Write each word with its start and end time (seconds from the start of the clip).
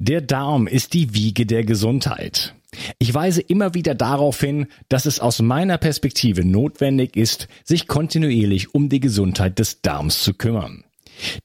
Der 0.00 0.20
Darm 0.20 0.68
ist 0.68 0.94
die 0.94 1.12
Wiege 1.12 1.44
der 1.44 1.64
Gesundheit. 1.64 2.54
Ich 3.00 3.12
weise 3.12 3.40
immer 3.40 3.74
wieder 3.74 3.96
darauf 3.96 4.40
hin, 4.40 4.68
dass 4.88 5.06
es 5.06 5.18
aus 5.18 5.42
meiner 5.42 5.76
Perspektive 5.76 6.44
notwendig 6.44 7.16
ist, 7.16 7.48
sich 7.64 7.88
kontinuierlich 7.88 8.72
um 8.72 8.88
die 8.88 9.00
Gesundheit 9.00 9.58
des 9.58 9.82
Darms 9.82 10.22
zu 10.22 10.34
kümmern. 10.34 10.84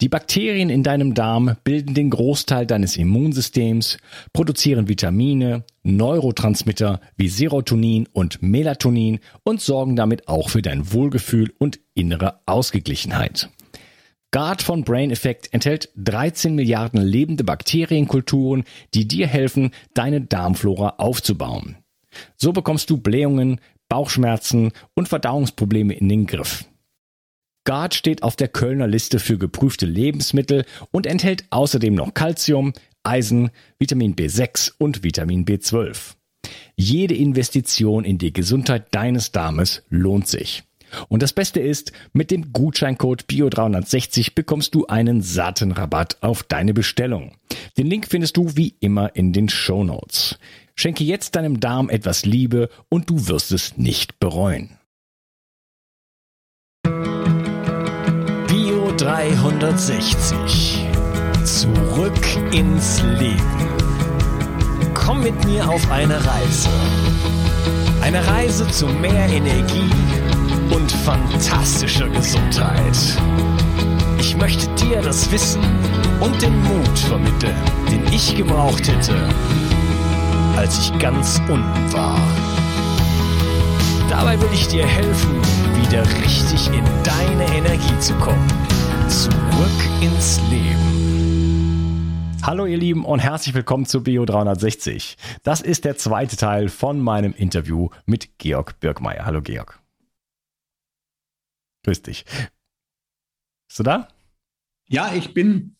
Die 0.01 0.09
Bakterien 0.09 0.69
in 0.69 0.83
deinem 0.83 1.15
Darm 1.15 1.55
bilden 1.63 1.95
den 1.95 2.11
Großteil 2.11 2.67
deines 2.67 2.95
Immunsystems, 2.95 3.97
produzieren 4.33 4.87
Vitamine, 4.87 5.63
Neurotransmitter 5.81 7.01
wie 7.17 7.29
Serotonin 7.29 8.07
und 8.13 8.43
Melatonin 8.43 9.17
und 9.43 9.61
sorgen 9.61 9.95
damit 9.95 10.27
auch 10.27 10.49
für 10.49 10.61
dein 10.61 10.93
Wohlgefühl 10.93 11.51
und 11.57 11.79
innere 11.95 12.41
Ausgeglichenheit. 12.45 13.49
Guard 14.33 14.63
von 14.63 14.83
Brain 14.83 15.11
Effect 15.11 15.53
enthält 15.53 15.89
13 15.95 16.55
Milliarden 16.55 16.99
lebende 16.99 17.43
Bakterienkulturen, 17.43 18.63
die 18.95 19.07
dir 19.07 19.27
helfen, 19.27 19.69
deine 19.93 20.21
Darmflora 20.21 20.95
aufzubauen. 20.97 21.77
So 22.35 22.51
bekommst 22.51 22.89
du 22.89 22.97
Blähungen, 22.97 23.61
Bauchschmerzen 23.89 24.71
und 24.95 25.07
Verdauungsprobleme 25.07 25.93
in 25.93 26.09
den 26.09 26.25
Griff. 26.25 26.65
Guard 27.63 27.93
steht 27.93 28.23
auf 28.23 28.35
der 28.35 28.47
Kölner 28.47 28.87
Liste 28.87 29.19
für 29.19 29.37
geprüfte 29.37 29.85
Lebensmittel 29.85 30.65
und 30.89 31.05
enthält 31.05 31.45
außerdem 31.51 31.93
noch 31.93 32.15
Calcium, 32.15 32.73
Eisen, 33.03 33.51
Vitamin 33.77 34.15
B6 34.15 34.71
und 34.79 35.03
Vitamin 35.03 35.45
B12. 35.45 36.15
Jede 36.75 37.13
Investition 37.13 38.03
in 38.03 38.17
die 38.17 38.33
Gesundheit 38.33 38.95
deines 38.95 39.31
Darmes 39.31 39.83
lohnt 39.89 40.27
sich. 40.27 40.63
Und 41.07 41.21
das 41.21 41.33
Beste 41.33 41.59
ist, 41.59 41.91
mit 42.13 42.31
dem 42.31 42.53
Gutscheincode 42.53 43.23
BIO360 43.23 44.35
bekommst 44.35 44.75
du 44.75 44.85
einen 44.87 45.21
satten 45.21 45.71
Rabatt 45.71 46.17
auf 46.21 46.43
deine 46.43 46.73
Bestellung. 46.73 47.33
Den 47.77 47.87
Link 47.87 48.07
findest 48.07 48.37
du 48.37 48.55
wie 48.55 48.75
immer 48.79 49.15
in 49.15 49.33
den 49.33 49.49
Show 49.49 49.83
Notes. 49.83 50.37
Schenke 50.75 51.03
jetzt 51.03 51.35
deinem 51.35 51.59
Darm 51.59 51.89
etwas 51.89 52.25
Liebe 52.25 52.69
und 52.89 53.09
du 53.09 53.27
wirst 53.27 53.51
es 53.51 53.77
nicht 53.77 54.19
bereuen. 54.19 54.77
Bio 58.47 58.91
360. 58.97 60.85
Zurück 61.43 62.53
ins 62.53 63.01
Leben. 63.03 63.73
Komm 64.93 65.23
mit 65.23 65.45
mir 65.45 65.67
auf 65.67 65.91
eine 65.91 66.15
Reise. 66.15 66.69
Eine 68.01 68.25
Reise 68.25 68.67
zu 68.69 68.87
mehr 68.87 69.27
Energie 69.27 69.89
und 70.73 70.91
fantastischer 70.91 72.09
Gesundheit. 72.09 72.97
Ich 74.19 74.35
möchte 74.35 74.67
dir 74.75 75.01
das 75.01 75.31
Wissen 75.31 75.61
und 76.19 76.41
den 76.41 76.57
Mut 76.63 76.99
vermitteln, 76.99 77.55
den 77.91 78.05
ich 78.11 78.35
gebraucht 78.35 78.87
hätte, 78.87 79.15
als 80.55 80.79
ich 80.79 80.99
ganz 80.99 81.39
unten 81.47 81.93
war. 81.93 82.19
Dabei 84.09 84.39
will 84.39 84.49
ich 84.53 84.67
dir 84.67 84.85
helfen, 84.85 85.41
wieder 85.81 86.03
richtig 86.23 86.67
in 86.67 86.83
deine 87.03 87.45
Energie 87.55 87.99
zu 87.99 88.13
kommen. 88.15 88.47
Zurück 89.07 89.31
ins 90.01 90.39
Leben. 90.49 90.93
Hallo 92.43 92.65
ihr 92.65 92.77
Lieben 92.77 93.05
und 93.05 93.19
herzlich 93.19 93.55
willkommen 93.55 93.85
zu 93.85 94.03
Bio 94.03 94.25
360. 94.25 95.17
Das 95.43 95.61
ist 95.61 95.85
der 95.85 95.97
zweite 95.97 96.35
Teil 96.35 96.67
von 96.67 96.99
meinem 96.99 97.33
Interview 97.33 97.89
mit 98.05 98.37
Georg 98.37 98.79
Birkmeier. 98.79 99.25
Hallo 99.25 99.41
Georg. 99.41 99.82
Grüß 101.83 102.01
dich. 102.01 102.25
Bist 103.67 103.79
du 103.79 103.83
da? 103.83 104.07
Ja, 104.87 105.11
ich 105.13 105.33
bin 105.33 105.75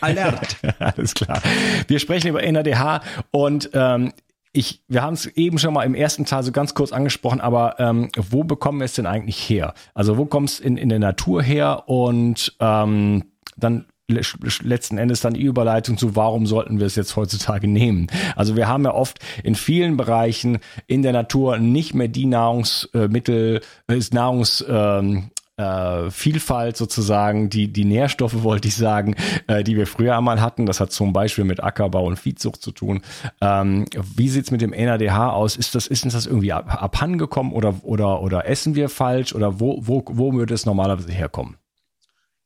alert. 0.00 0.56
Alles 0.78 1.14
klar. 1.14 1.40
Wir 1.88 1.98
sprechen 1.98 2.28
über 2.28 2.42
NADH 2.42 3.02
und 3.30 3.70
ähm, 3.72 4.12
ich, 4.52 4.82
wir 4.86 5.02
haben 5.02 5.14
es 5.14 5.26
eben 5.26 5.58
schon 5.58 5.74
mal 5.74 5.82
im 5.82 5.94
ersten 5.94 6.24
Teil 6.24 6.44
so 6.44 6.52
ganz 6.52 6.74
kurz 6.74 6.92
angesprochen, 6.92 7.40
aber 7.40 7.80
ähm, 7.80 8.10
wo 8.16 8.44
bekommen 8.44 8.78
wir 8.78 8.84
es 8.84 8.94
denn 8.94 9.06
eigentlich 9.06 9.38
her? 9.48 9.74
Also 9.94 10.16
wo 10.16 10.26
kommt 10.26 10.48
es 10.48 10.60
in, 10.60 10.76
in 10.76 10.88
der 10.88 11.00
Natur 11.00 11.42
her 11.42 11.88
und 11.88 12.56
ähm, 12.60 13.24
dann 13.56 13.86
letzten 14.08 14.98
Endes 14.98 15.22
dann 15.22 15.34
die 15.34 15.42
Überleitung 15.42 15.96
zu, 15.96 16.14
warum 16.14 16.46
sollten 16.46 16.78
wir 16.78 16.86
es 16.86 16.94
jetzt 16.94 17.16
heutzutage 17.16 17.66
nehmen? 17.66 18.06
Also 18.36 18.54
wir 18.54 18.68
haben 18.68 18.84
ja 18.84 18.92
oft 18.92 19.18
in 19.42 19.54
vielen 19.54 19.96
Bereichen 19.96 20.58
in 20.86 21.02
der 21.02 21.12
Natur 21.12 21.58
nicht 21.58 21.94
mehr 21.94 22.08
die 22.08 22.26
Nahrungsmittel, 22.26 23.60
äh, 23.88 24.00
Nahrungs, 24.12 24.64
ähm, 24.68 25.30
äh, 25.56 26.10
Vielfalt 26.10 26.76
sozusagen, 26.76 27.48
die, 27.48 27.72
die 27.72 27.84
Nährstoffe 27.84 28.42
wollte 28.42 28.68
ich 28.68 28.76
sagen, 28.76 29.14
äh, 29.46 29.62
die 29.62 29.76
wir 29.76 29.86
früher 29.86 30.16
einmal 30.16 30.40
hatten. 30.40 30.66
Das 30.66 30.80
hat 30.80 30.92
zum 30.92 31.12
Beispiel 31.12 31.44
mit 31.44 31.62
Ackerbau 31.62 32.06
und 32.06 32.18
Viehzucht 32.18 32.62
zu 32.62 32.72
tun. 32.72 33.02
Ähm, 33.40 33.86
wie 34.16 34.28
sieht's 34.28 34.50
mit 34.50 34.60
dem 34.60 34.70
NADH 34.70 35.32
aus? 35.32 35.56
Ist 35.56 35.74
das, 35.74 35.86
ist 35.86 36.04
uns 36.04 36.14
das 36.14 36.26
irgendwie 36.26 36.52
ab, 36.52 36.82
abhandengekommen 36.82 37.52
oder, 37.52 37.76
oder, 37.82 38.20
oder 38.22 38.46
essen 38.46 38.74
wir 38.74 38.88
falsch 38.88 39.34
oder 39.34 39.60
wo, 39.60 39.78
wo, 39.82 40.04
wo 40.06 40.32
würde 40.32 40.54
es 40.54 40.66
normalerweise 40.66 41.12
herkommen? 41.12 41.56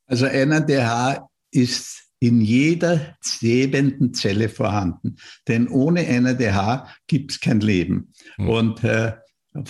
Also 0.06 0.26
NADH 0.26 1.28
ist 1.50 2.04
in 2.20 2.40
jeder 2.40 3.16
lebenden 3.40 4.12
Zelle 4.12 4.48
vorhanden. 4.48 5.16
Denn 5.46 5.68
ohne 5.68 6.02
NADH 6.20 6.88
gibt 7.06 7.32
es 7.32 7.40
kein 7.40 7.60
Leben. 7.60 8.12
Hm. 8.36 8.48
Und 8.48 8.84
äh, 8.84 9.12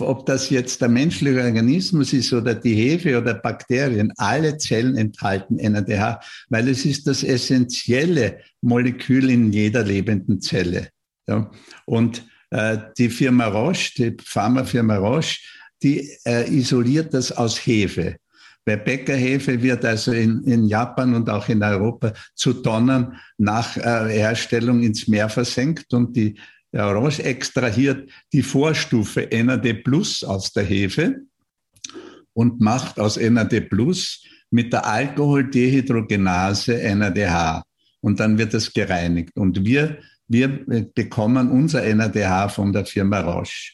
ob 0.01 0.27
das 0.27 0.51
jetzt 0.51 0.81
der 0.81 0.89
menschliche 0.89 1.43
Organismus 1.43 2.13
ist 2.13 2.33
oder 2.33 2.55
die 2.55 2.75
Hefe 2.75 3.19
oder 3.19 3.35
Bakterien, 3.35 4.13
alle 4.17 4.57
Zellen 4.59 4.97
enthalten 4.97 5.57
NADH, 5.57 6.21
weil 6.49 6.69
es 6.69 6.85
ist 6.85 7.07
das 7.07 7.23
essentielle 7.23 8.41
Molekül 8.61 9.31
in 9.31 9.53
jeder 9.53 9.85
lebenden 9.85 10.41
Zelle. 10.41 10.89
Ja. 11.27 11.51
Und 11.87 12.27
äh, 12.51 12.79
die 12.97 13.09
Firma 13.11 13.47
Roche, 13.47 13.93
die 13.97 14.17
Pharmafirma 14.23 14.97
Roche, 14.97 15.39
die 15.83 16.11
äh, 16.25 16.49
isoliert 16.51 17.15
das 17.15 17.33
aus 17.33 17.59
Hefe. 17.59 18.17
Bei 18.65 18.77
Bäckerhefe 18.77 19.63
wird 19.63 19.85
also 19.85 20.13
in, 20.13 20.43
in 20.45 20.67
Japan 20.67 21.15
und 21.15 21.31
auch 21.31 21.49
in 21.49 21.63
Europa 21.63 22.13
zu 22.35 22.53
Tonnen 22.53 23.15
nach 23.39 23.77
äh, 23.77 24.19
Herstellung 24.19 24.83
ins 24.83 25.09
Meer 25.09 25.29
versenkt 25.29 25.95
und 25.95 26.15
die 26.17 26.37
der 26.73 26.87
Orange 26.87 27.21
extrahiert 27.21 28.11
die 28.33 28.43
Vorstufe 28.43 29.29
NAD 29.33 29.85
Plus 29.85 30.23
aus 30.23 30.53
der 30.53 30.65
Hefe 30.65 31.23
und 32.35 32.61
macht 32.61 33.01
aus 33.01 33.17
NAD 33.19 33.69
Plus 33.71 34.23
mit 34.51 34.73
der 34.73 34.87
Alkoholdehydrogenase 34.87 36.75
NADH. 36.95 37.63
Und 38.01 38.21
dann 38.21 38.39
wird 38.39 38.55
es 38.55 38.73
gereinigt. 38.73 39.37
Und 39.37 39.65
wir, 39.65 39.99
wir 40.29 40.87
bekommen 40.95 41.51
unser 41.51 41.83
NADH 41.83 42.49
von 42.51 42.73
der 42.73 42.87
Firma 42.87 43.21
Roche. 43.21 43.73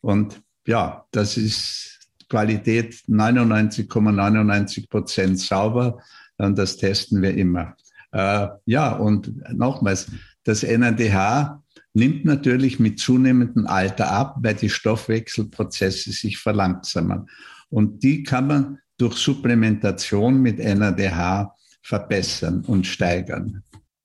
Und 0.00 0.42
ja, 0.66 1.06
das 1.10 1.36
ist 1.36 2.00
Qualität 2.28 2.94
99,99 3.08 4.88
Prozent 4.88 5.38
,99 5.38 5.46
sauber. 5.46 6.02
Und 6.38 6.58
das 6.58 6.76
testen 6.76 7.22
wir 7.22 7.34
immer. 7.34 7.76
Äh, 8.10 8.48
ja, 8.66 8.92
und 8.92 9.32
nochmals, 9.52 10.10
das 10.44 10.62
NADH 10.64 11.61
nimmt 11.94 12.24
natürlich 12.24 12.78
mit 12.78 12.98
zunehmendem 12.98 13.66
Alter 13.66 14.10
ab, 14.10 14.36
weil 14.40 14.54
die 14.54 14.70
Stoffwechselprozesse 14.70 16.12
sich 16.12 16.38
verlangsamen. 16.38 17.28
Und 17.68 18.02
die 18.02 18.22
kann 18.22 18.46
man 18.46 18.78
durch 18.98 19.16
Supplementation 19.16 20.40
mit 20.40 20.58
NADH 20.58 21.54
verbessern 21.82 22.64
und 22.66 22.86
steigern. 22.86 23.62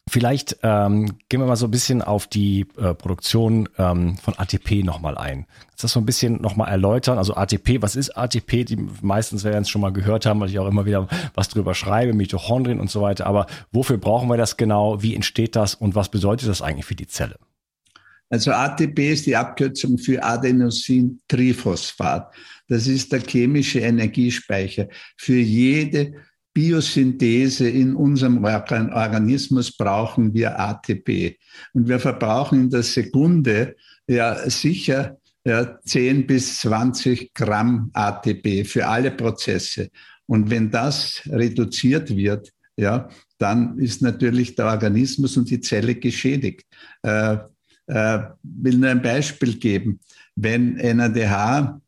Vielleicht 0.09 0.58
ähm, 0.64 1.18
gehen 1.28 1.42
wir 1.42 1.48
mal 1.48 1.58
so 1.58 1.68
ein 1.68 1.72
bisschen 1.72 2.02
auf 2.02 2.28
die 2.28 2.66
äh, 2.78 2.94
Produktion 2.94 3.68
ähm, 3.78 4.18
von 4.18 4.36
ATP 4.38 4.84
nochmal 4.84 5.18
ein. 5.18 5.46
Kannst 5.66 5.80
du 5.80 5.81
das 5.84 5.92
so 5.92 6.00
ein 6.00 6.06
bisschen 6.06 6.42
nochmal 6.42 6.69
erläutern? 6.69 7.18
Also 7.18 7.36
ATP, 7.36 7.81
was 7.81 7.98
ist 7.98 8.18
ATP? 8.18 8.64
Die 8.64 8.78
meistens 9.02 9.44
werden 9.44 9.64
es 9.64 9.69
schon 9.69 9.81
mal 9.81 9.92
gehört 9.92 10.25
haben, 10.25 10.40
weil 10.40 10.50
ich 10.50 10.59
auch 10.59 10.68
immer 10.68 10.86
wieder 10.86 11.09
was 11.36 11.50
drüber 11.50 11.75
schreibe, 11.75 12.14
Mitochondrien 12.14 12.80
und 12.80 12.90
so 12.90 13.02
weiter. 13.02 13.28
Aber 13.28 13.48
wofür 13.74 13.98
brauchen 13.98 14.30
wir 14.30 14.38
das 14.38 14.56
genau? 14.56 15.04
Wie 15.04 15.14
entsteht 15.14 15.58
das 15.58 15.75
und 15.75 15.94
was 15.94 16.07
bedeutet 16.07 16.48
das 16.48 16.62
eigentlich 16.62 16.86
für 16.86 16.95
die 16.95 17.07
Zelle? 17.07 17.36
Also 18.29 18.51
ATP 18.51 19.13
ist 19.13 19.25
die 19.25 19.35
Abkürzung 19.35 19.97
für 19.97 20.24
Adenosintriphosphat. 20.24 22.33
Das 22.68 22.88
ist 22.88 23.12
der 23.12 23.21
chemische 23.21 23.79
Energiespeicher. 23.79 24.88
Für 25.18 25.38
jede 25.38 26.13
Biosynthese 26.53 27.69
in 27.69 27.95
unserem 27.95 28.44
Organismus 28.44 29.71
brauchen 29.71 30.33
wir 30.33 30.59
ATP. 30.59 31.38
Und 31.74 31.88
wir 31.88 32.00
verbrauchen 32.00 32.62
in 32.62 32.69
der 32.69 32.83
Sekunde 32.83 33.75
ja 34.07 34.50
sicher 34.50 35.18
ja, 35.45 35.79
10 35.79 36.27
bis 36.27 36.59
20 36.59 37.33
Gramm 37.33 37.89
ATP 37.94 38.65
für 38.65 38.88
alle 38.88 39.12
Prozesse. 39.12 39.89
Und 40.25 40.50
wenn 40.50 40.69
das 40.69 41.21
reduziert 41.27 42.15
wird, 42.15 42.51
ja, 42.75 43.07
dann 43.38 43.79
ist 43.79 44.01
natürlich 44.01 44.56
der 44.56 44.65
Organismus 44.65 45.38
und 45.38 45.50
die 45.50 45.62
Zelle 45.62 45.95
geschädigt. 45.95 46.65
Äh, 47.01 47.38
äh, 47.88 48.19
will 48.44 48.78
nur 48.78 48.89
ein 48.89 49.01
Beispiel 49.01 49.57
geben. 49.57 50.00
Wenn 50.36 50.75
NADH 50.75 51.81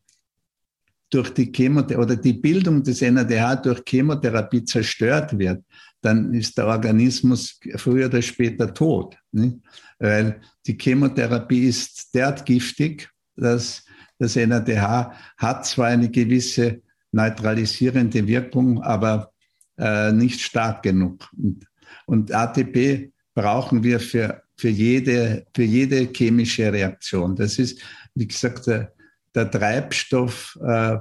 durch 1.10 1.34
die 1.34 1.52
Chemotherapie 1.52 2.04
oder 2.04 2.16
die 2.16 2.34
Bildung 2.34 2.84
des 2.84 3.02
NADH 3.02 3.58
durch 3.58 3.84
Chemotherapie 3.88 4.64
zerstört 4.64 5.38
wird, 5.38 5.64
dann 6.02 6.34
ist 6.34 6.58
der 6.58 6.68
Organismus 6.68 7.60
früher 7.76 8.08
oder 8.08 8.22
später 8.22 8.74
tot. 8.74 9.18
Nicht? 9.32 9.58
Weil 10.00 10.40
die 10.66 10.78
Chemotherapie 10.78 11.68
ist 11.68 12.14
derart 12.14 12.46
giftig, 12.46 13.10
dass 13.36 13.84
das 14.18 14.36
NADH 14.36 15.14
hat 15.38 15.66
zwar 15.66 15.88
eine 15.88 16.10
gewisse 16.10 16.82
neutralisierende 17.12 18.28
Wirkung, 18.28 18.82
aber 18.84 19.32
äh, 19.78 20.12
nicht 20.12 20.42
stark 20.42 20.84
genug. 20.84 21.28
Und, 21.38 21.66
und 22.06 22.34
ATP 22.34 23.12
brauchen 23.34 23.84
wir 23.84 24.00
für, 24.00 24.44
für, 24.60 24.70
jede, 24.70 25.46
für 25.56 25.64
jede 25.64 26.10
chemische 26.14 26.72
Reaktion. 26.72 27.36
Das 27.36 27.58
ist, 27.58 27.82
wie 28.14 28.28
gesagt, 28.28 28.68
der, 28.68 28.92
der 29.34 29.50
Treibstoff 29.50 30.58
äh, 30.62 30.98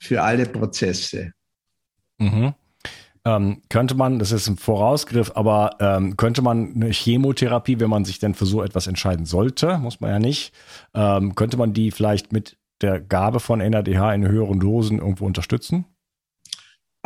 für 0.00 0.22
alle 0.22 0.46
Prozesse. 0.46 1.32
Mhm. 2.18 2.54
Ähm, 3.24 3.62
könnte 3.68 3.94
man, 3.94 4.18
das 4.18 4.32
ist 4.32 4.48
ein 4.48 4.56
Vorausgriff, 4.56 5.32
aber 5.34 5.76
ähm, 5.80 6.16
könnte 6.16 6.42
man 6.42 6.74
eine 6.74 6.90
Chemotherapie, 6.90 7.78
wenn 7.78 7.90
man 7.90 8.04
sich 8.04 8.18
denn 8.18 8.34
für 8.34 8.46
so 8.46 8.62
etwas 8.62 8.86
entscheiden 8.86 9.26
sollte, 9.26 9.78
muss 9.78 10.00
man 10.00 10.10
ja 10.10 10.18
nicht, 10.18 10.52
ähm, 10.94 11.34
könnte 11.34 11.56
man 11.56 11.72
die 11.72 11.92
vielleicht 11.92 12.32
mit 12.32 12.56
der 12.82 13.00
Gabe 13.00 13.40
von 13.40 13.58
NADH 13.58 14.14
in 14.14 14.28
höheren 14.28 14.60
Dosen 14.60 14.98
irgendwo 14.98 15.26
unterstützen? 15.26 15.86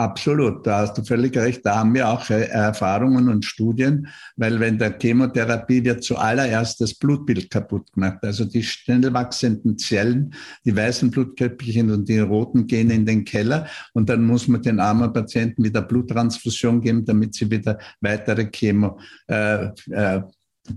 Absolut, 0.00 0.66
da 0.66 0.78
hast 0.78 0.96
du 0.96 1.04
völlig 1.04 1.36
recht. 1.36 1.60
Da 1.66 1.76
haben 1.76 1.92
wir 1.92 2.08
auch 2.08 2.30
äh, 2.30 2.44
Erfahrungen 2.44 3.28
und 3.28 3.44
Studien, 3.44 4.08
weil 4.34 4.58
wenn 4.58 4.78
der 4.78 4.98
Chemotherapie 4.98 5.84
wird 5.84 6.02
zuallererst 6.02 6.80
das 6.80 6.94
Blutbild 6.94 7.50
kaputt 7.50 7.92
gemacht. 7.92 8.16
Also 8.22 8.46
die 8.46 8.62
schnell 8.62 9.12
wachsenden 9.12 9.76
Zellen, 9.76 10.32
die 10.64 10.74
weißen 10.74 11.10
Blutkörperchen 11.10 11.90
und 11.90 12.08
die 12.08 12.18
roten 12.18 12.66
gehen 12.66 12.88
in 12.88 13.04
den 13.04 13.26
Keller 13.26 13.66
und 13.92 14.08
dann 14.08 14.24
muss 14.24 14.48
man 14.48 14.62
den 14.62 14.80
armen 14.80 15.12
Patienten 15.12 15.64
wieder 15.64 15.82
Bluttransfusion 15.82 16.80
geben, 16.80 17.04
damit 17.04 17.34
sie 17.34 17.50
wieder 17.50 17.78
weitere 18.00 18.46
Chemo 18.46 18.98
äh, 19.28 19.66
äh, 19.90 20.22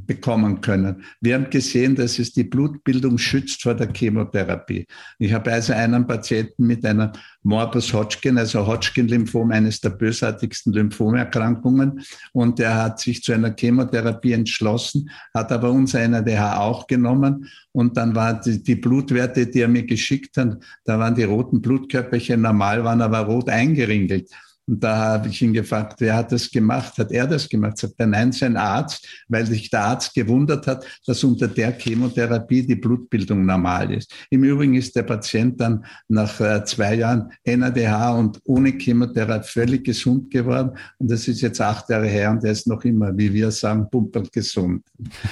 bekommen 0.07 0.62
können. 0.62 1.03
Wir 1.21 1.35
haben 1.35 1.50
gesehen, 1.50 1.95
dass 1.95 2.18
es 2.19 2.31
die 2.31 2.44
Blutbildung 2.44 3.18
schützt 3.18 3.63
vor 3.63 3.74
der 3.75 3.91
Chemotherapie. 3.94 4.88
Ich 5.19 5.33
habe 5.33 5.51
also 5.51 5.74
einen 5.74 6.07
Patienten 6.07 6.65
mit 6.65 6.85
einer 6.85 7.12
Morbus 7.44 7.94
Hodgkin, 7.94 8.38
also 8.38 8.65
Hodgkin-Lymphom, 8.65 9.51
eines 9.51 9.81
der 9.81 9.89
bösartigsten 9.89 10.74
Lymphomerkrankungen. 10.74 12.01
Und 12.31 12.59
er 12.59 12.81
hat 12.81 13.00
sich 13.00 13.21
zu 13.21 13.33
einer 13.33 13.53
Chemotherapie 13.56 14.33
entschlossen, 14.33 15.09
hat 15.33 15.51
aber 15.51 15.71
unser 15.71 16.07
NADH 16.07 16.59
auch 16.59 16.88
genommen. 16.88 17.50
Und 17.71 17.97
dann 17.97 18.15
waren 18.15 18.39
die, 18.45 18.63
die 18.63 18.75
Blutwerte, 18.75 19.47
die 19.47 19.62
er 19.62 19.68
mir 19.68 19.86
geschickt 19.86 20.38
hat, 20.38 20.57
da 20.86 20.97
waren 20.97 21.15
die 21.15 21.24
roten 21.24 21.62
Blutkörperchen 21.62 22.41
normal, 22.41 22.83
waren 22.83 23.01
aber 23.01 23.19
rot 23.19 23.50
eingeringelt. 23.50 24.29
Und 24.65 24.81
da 24.83 24.95
habe 24.95 25.27
ich 25.27 25.42
ihn 25.42 25.54
gefragt, 25.54 25.95
wer 26.00 26.15
hat 26.15 26.31
das 26.31 26.50
gemacht? 26.50 26.98
Hat 26.98 27.12
er 27.12 27.27
das 27.27 27.50
gemacht? 27.50 27.77
Sagt 27.77 27.95
er, 27.98 28.07
nein, 28.07 28.31
sein 28.31 28.56
Arzt, 28.56 29.06
weil 29.27 29.45
sich 29.45 29.69
der 29.69 29.83
Arzt 29.83 30.13
gewundert 30.13 30.68
hat, 30.68 30.86
dass 31.06 31.24
unter 31.24 31.48
der 31.48 31.77
Chemotherapie 31.77 32.65
die 32.65 32.75
Blutbildung 32.75 33.45
normal 33.45 33.94
ist. 33.94 34.13
Im 34.30 34.44
Übrigen 34.44 34.75
ist 34.75 34.95
der 34.95 35.04
Patient 35.04 35.60
dann 35.60 35.86
nach 36.07 36.39
äh, 36.39 36.63
zwei 36.63 36.95
Jahren 36.95 37.31
NADH 37.45 38.12
und 38.12 38.39
ohne 38.45 38.71
Chemotherapie 38.71 39.48
völlig 39.48 39.83
gesund 39.83 40.31
geworden. 40.31 40.77
Und 40.98 41.12
das 41.12 41.27
ist 41.27 41.42
jetzt 41.42 41.60
acht 41.60 41.89
Jahre 41.89 42.07
her 42.07 42.31
und 42.31 42.44
er 42.44 42.51
ist 42.51 42.68
noch 42.68 42.83
immer, 42.86 43.15
wie 43.18 43.33
wir 43.33 43.51
sagen, 43.51 43.89
pumpernd 43.89 44.31
gesund. 44.31 44.86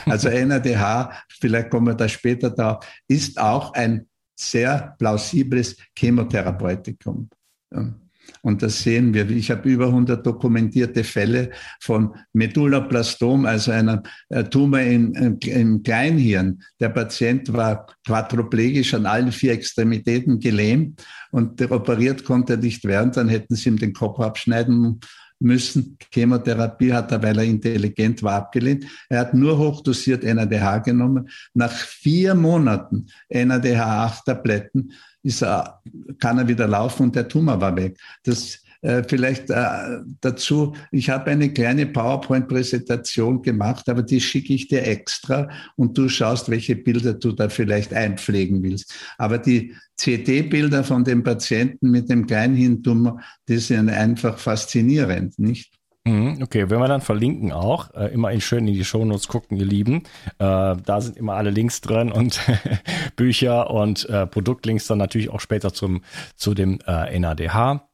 Also 0.06 0.30
NADH, 0.46 1.12
vielleicht 1.30 1.70
kommen 1.70 1.88
wir 1.88 1.96
da 1.96 2.10
später 2.10 2.50
drauf, 2.50 2.86
ist 3.08 3.40
auch 3.40 3.74
ein 3.74 4.08
sehr 4.36 4.96
plausibles 4.98 5.78
Chemotherapeutikum. 5.96 7.30
Ja. 7.74 7.94
Und 8.42 8.64
das 8.64 8.82
sehen 8.82 9.14
wir. 9.14 9.30
Ich 9.30 9.52
habe 9.52 9.70
über 9.70 9.88
100 9.88 10.26
dokumentierte 10.26 11.04
Fälle 11.04 11.52
von 11.80 12.16
Medullaplastom, 12.34 13.46
also 13.46 13.72
einem 13.72 14.02
äh, 14.30 14.44
Tumor 14.44 14.80
in, 14.80 15.14
im 15.14 15.84
Kleinhirn. 15.84 16.62
Der 16.80 16.90
Patient 16.90 17.52
war 17.54 17.88
quadruplegisch 18.06 18.94
an 18.94 19.06
allen 19.06 19.32
vier 19.32 19.54
Extremitäten 19.54 20.40
gelähmt 20.40 21.04
und 21.32 21.62
operiert 21.72 22.26
konnte 22.26 22.54
er 22.54 22.58
nicht 22.58 22.84
werden. 22.86 23.12
Dann 23.12 23.30
hätten 23.30 23.56
sie 23.56 23.70
ihm 23.70 23.78
den 23.78 23.94
Kopf 23.94 24.20
abschneiden 24.20 25.00
müssen. 25.42 25.98
Chemotherapie 26.14 26.94
hat 26.94 27.12
er, 27.12 27.22
weil 27.22 27.38
er 27.38 27.44
intelligent 27.44 28.24
war, 28.24 28.36
abgelehnt. 28.36 28.86
Er 29.10 29.20
hat 29.20 29.34
nur 29.34 29.58
hochdosiert 29.58 30.24
NADH 30.24 30.80
genommen. 30.80 31.30
Nach 31.54 31.72
vier 31.72 32.36
Monaten 32.36 33.08
NADH 33.30 34.06
8 34.06 34.26
Tabletten 34.26 34.94
ist 35.24 35.44
er, 35.44 35.82
kann 36.20 36.38
er 36.38 36.48
wieder 36.48 36.68
laufen 36.68 37.04
und 37.04 37.16
der 37.16 37.28
Tumor 37.28 37.60
war 37.62 37.76
weg. 37.76 37.98
Das 38.24 38.60
äh, 38.82 39.04
vielleicht 39.08 39.52
äh, 39.52 40.00
dazu, 40.22 40.76
ich 40.92 41.10
habe 41.10 41.30
eine 41.30 41.54
kleine 41.54 41.86
PowerPoint-Präsentation 41.86 43.44
gemacht, 43.44 43.88
aber 43.88 44.02
die 44.02 44.20
schicke 44.20 44.54
ich 44.54 44.68
dir 44.68 44.86
extra 44.88 45.50
und 45.76 45.98
du 45.98 46.10
schaust, 46.10 46.50
welche 46.50 46.76
Bilder 46.76 47.14
du 47.14 47.32
da 47.32 47.50
vielleicht 47.50 47.94
einpflegen 47.94 48.64
willst. 48.64 48.94
Aber 49.20 49.38
die 49.38 49.76
CT-Bilder 49.98 50.84
von 50.84 51.04
dem 51.04 51.22
Patienten 51.22 51.92
mit 51.92 52.10
dem 52.10 52.26
Kleinhirntumor, 52.26 53.22
die 53.48 53.60
sind 53.60 53.90
einfach 53.90 54.40
faszinierend, 54.40 55.38
nicht? 55.38 55.81
Mhm, 56.04 56.40
okay, 56.42 56.70
wenn 56.70 56.80
wir 56.80 56.88
dann 56.88 57.02
verlinken 57.02 57.52
auch, 57.52 57.94
äh, 57.94 58.12
immer 58.12 58.38
schön 58.40 58.68
in 58.68 58.74
die 58.74 58.84
Shownotes 58.84 59.28
gucken, 59.28 59.58
ihr 59.58 59.66
Lieben. 59.66 60.04
Äh, 60.40 60.76
da 60.84 61.00
sind 61.00 61.16
immer 61.16 61.34
alle 61.34 61.52
Links 61.52 61.82
drin 61.82 62.12
und 62.12 62.40
Bücher 63.16 63.70
und 63.70 64.10
äh, 64.10 64.26
Produktlinks 64.26 64.88
dann 64.88 64.98
natürlich 64.98 65.30
auch 65.30 65.40
später 65.40 65.74
zum, 65.74 66.02
zu 66.36 66.56
dem 66.56 66.80
äh, 66.88 67.20
NADH. 67.20 67.91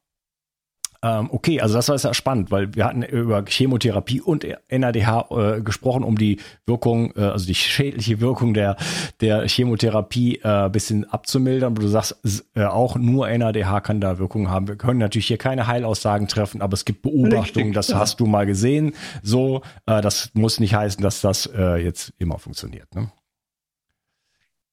Ähm, 1.04 1.30
okay, 1.32 1.62
also 1.62 1.76
das 1.76 1.90
war 1.90 1.98
ja 1.98 2.14
spannend, 2.14 2.52
weil 2.52 2.74
wir 2.74 2.86
hatten 2.86 3.04
über 3.04 3.44
Chemotherapie 3.48 4.22
und 4.22 4.46
NADH 4.70 5.28
äh, 5.30 5.62
gesprochen, 5.62 6.04
um 6.04 6.18
die 6.18 6.40
Wirkung, 6.66 7.14
äh, 7.16 7.22
also 7.22 7.46
die 7.46 7.56
schädliche 7.56 8.20
Wirkung 8.20 8.54
der, 8.54 8.78
der 9.22 9.48
Chemotherapie 9.48 10.40
äh, 10.44 10.70
bisschen 10.70 11.10
abzumildern. 11.10 11.74
Aber 11.74 11.82
du 11.82 11.88
sagst, 11.88 12.18
äh, 12.56 12.64
auch 12.64 12.96
nur 12.96 13.28
NADH 13.30 13.82
kann 13.82 14.02
da 14.02 14.18
Wirkung 14.18 14.50
haben. 14.50 14.68
Wir 14.68 14.76
können 14.76 15.00
natürlich 15.00 15.28
hier 15.28 15.38
keine 15.38 15.68
Heilaussagen 15.68 16.28
treffen, 16.28 16.62
aber 16.62 16.74
es 16.74 16.86
gibt 16.86 17.04
Beobachtungen, 17.04 17.74
das 17.74 17.94
hast 17.94 18.20
du 18.20 18.26
mal 18.26 18.46
gesehen. 18.46 18.94
So, 19.22 19.62
äh, 19.86 20.02
das 20.02 20.32
muss 20.34 20.60
nicht 20.60 20.74
heißen, 20.74 21.02
dass 21.02 21.22
das 21.22 21.46
äh, 21.48 21.78
jetzt 21.78 22.14
immer 22.18 22.40
funktioniert. 22.40 22.94
Ne? 22.96 23.12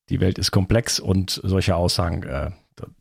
Die 0.09 0.21
Welt 0.21 0.39
ist 0.39 0.51
komplex 0.51 1.01
und 1.01 1.41
solche 1.43 1.77
Aussagen 1.77 2.53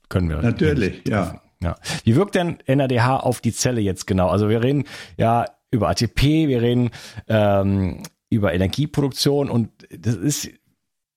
können 0.09 0.29
wir 0.29 0.37
natürlich, 0.37 1.01
ja. 1.07 1.41
Ja. 1.63 1.75
Wie 2.03 2.15
wirkt 2.15 2.35
denn 2.35 2.57
NADH 2.67 3.17
auf 3.17 3.41
die 3.41 3.53
Zelle 3.53 3.81
jetzt 3.81 4.05
genau? 4.05 4.27
Also 4.27 4.49
wir 4.49 4.61
reden 4.61 4.85
ja 5.17 5.45
über 5.71 5.89
ATP, 5.89 6.47
wir 6.47 6.61
reden 6.61 6.91
ähm, 7.27 8.03
über 8.29 8.53
Energieproduktion 8.53 9.49
und 9.49 9.69
das 9.89 10.15
ist 10.15 10.49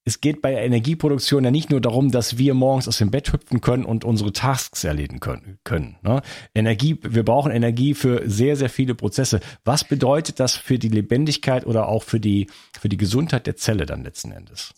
es 0.08 0.20
geht 0.20 0.40
bei 0.40 0.54
Energieproduktion 0.54 1.42
ja 1.42 1.50
nicht 1.50 1.70
nur 1.70 1.80
darum, 1.80 2.12
dass 2.12 2.38
wir 2.38 2.54
morgens 2.54 2.86
aus 2.86 2.98
dem 2.98 3.10
Bett 3.10 3.32
hüpfen 3.32 3.60
können 3.60 3.84
und 3.84 4.04
unsere 4.04 4.32
Tasks 4.32 4.84
erledigen 4.84 5.18
können. 5.18 5.58
können 5.64 5.96
ne? 6.02 6.22
Energie, 6.54 6.96
wir 7.02 7.24
brauchen 7.24 7.50
Energie 7.50 7.92
für 7.92 8.22
sehr, 8.24 8.54
sehr 8.54 8.70
viele 8.70 8.94
Prozesse. 8.94 9.40
Was 9.64 9.82
bedeutet 9.82 10.38
das 10.38 10.54
für 10.54 10.78
die 10.78 10.90
Lebendigkeit 10.90 11.66
oder 11.66 11.88
auch 11.88 12.04
für 12.04 12.20
die, 12.20 12.46
für 12.80 12.88
die 12.88 12.96
Gesundheit 12.96 13.48
der 13.48 13.56
Zelle 13.56 13.84
dann 13.84 14.04
letzten 14.04 14.30
Endes? 14.30 14.72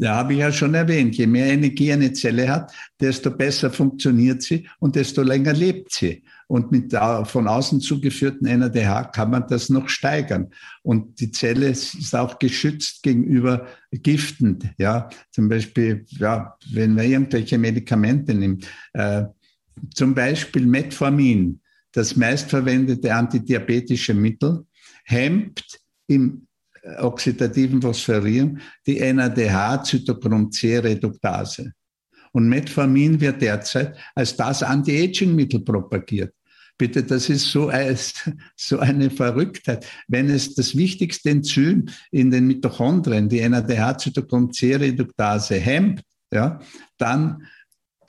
Ja, 0.00 0.14
habe 0.14 0.32
ich 0.32 0.38
ja 0.38 0.50
schon 0.50 0.72
erwähnt. 0.72 1.14
Je 1.16 1.26
mehr 1.26 1.52
Energie 1.52 1.92
eine 1.92 2.10
Zelle 2.14 2.48
hat, 2.48 2.72
desto 2.98 3.30
besser 3.30 3.70
funktioniert 3.70 4.40
sie 4.40 4.66
und 4.78 4.96
desto 4.96 5.22
länger 5.22 5.52
lebt 5.52 5.92
sie. 5.92 6.24
Und 6.46 6.72
mit 6.72 6.94
von 7.24 7.46
außen 7.46 7.82
zugeführten 7.82 8.48
NADH 8.48 9.12
kann 9.12 9.30
man 9.30 9.46
das 9.46 9.68
noch 9.68 9.90
steigern. 9.90 10.52
Und 10.82 11.20
die 11.20 11.30
Zelle 11.30 11.68
ist 11.68 12.14
auch 12.16 12.38
geschützt 12.38 13.02
gegenüber 13.02 13.66
Giften. 13.92 14.70
Ja, 14.78 15.10
zum 15.32 15.50
Beispiel, 15.50 16.06
ja, 16.08 16.56
wenn 16.72 16.94
man 16.94 17.04
irgendwelche 17.04 17.58
Medikamente 17.58 18.32
nimmt, 18.32 18.66
äh, 18.94 19.24
zum 19.94 20.14
Beispiel 20.14 20.64
Metformin, 20.64 21.60
das 21.92 22.16
meistverwendete 22.16 23.14
antidiabetische 23.14 24.14
Mittel, 24.14 24.64
hemmt 25.04 25.62
im 26.06 26.46
oxidativen 26.98 27.82
Phosphorierung 27.82 28.58
die 28.86 29.00
NADH-Zytochrom-C-Reduktase. 29.00 31.72
Und 32.32 32.48
Metformin 32.48 33.20
wird 33.20 33.42
derzeit 33.42 33.98
als 34.14 34.36
das 34.36 34.62
Anti-Aging-Mittel 34.62 35.60
propagiert. 35.60 36.32
Bitte, 36.78 37.02
das 37.04 37.28
ist 37.28 37.50
so, 37.50 37.70
so 38.56 38.78
eine 38.78 39.10
Verrücktheit. 39.10 39.84
Wenn 40.08 40.30
es 40.30 40.54
das 40.54 40.74
wichtigste 40.76 41.28
Enzym 41.30 41.86
in 42.10 42.30
den 42.30 42.46
Mitochondrien, 42.46 43.28
die 43.28 43.46
NADH-Zytochrom-C-Reduktase 43.46 45.56
hemmt, 45.56 46.00
ja, 46.32 46.60
dann 46.96 47.46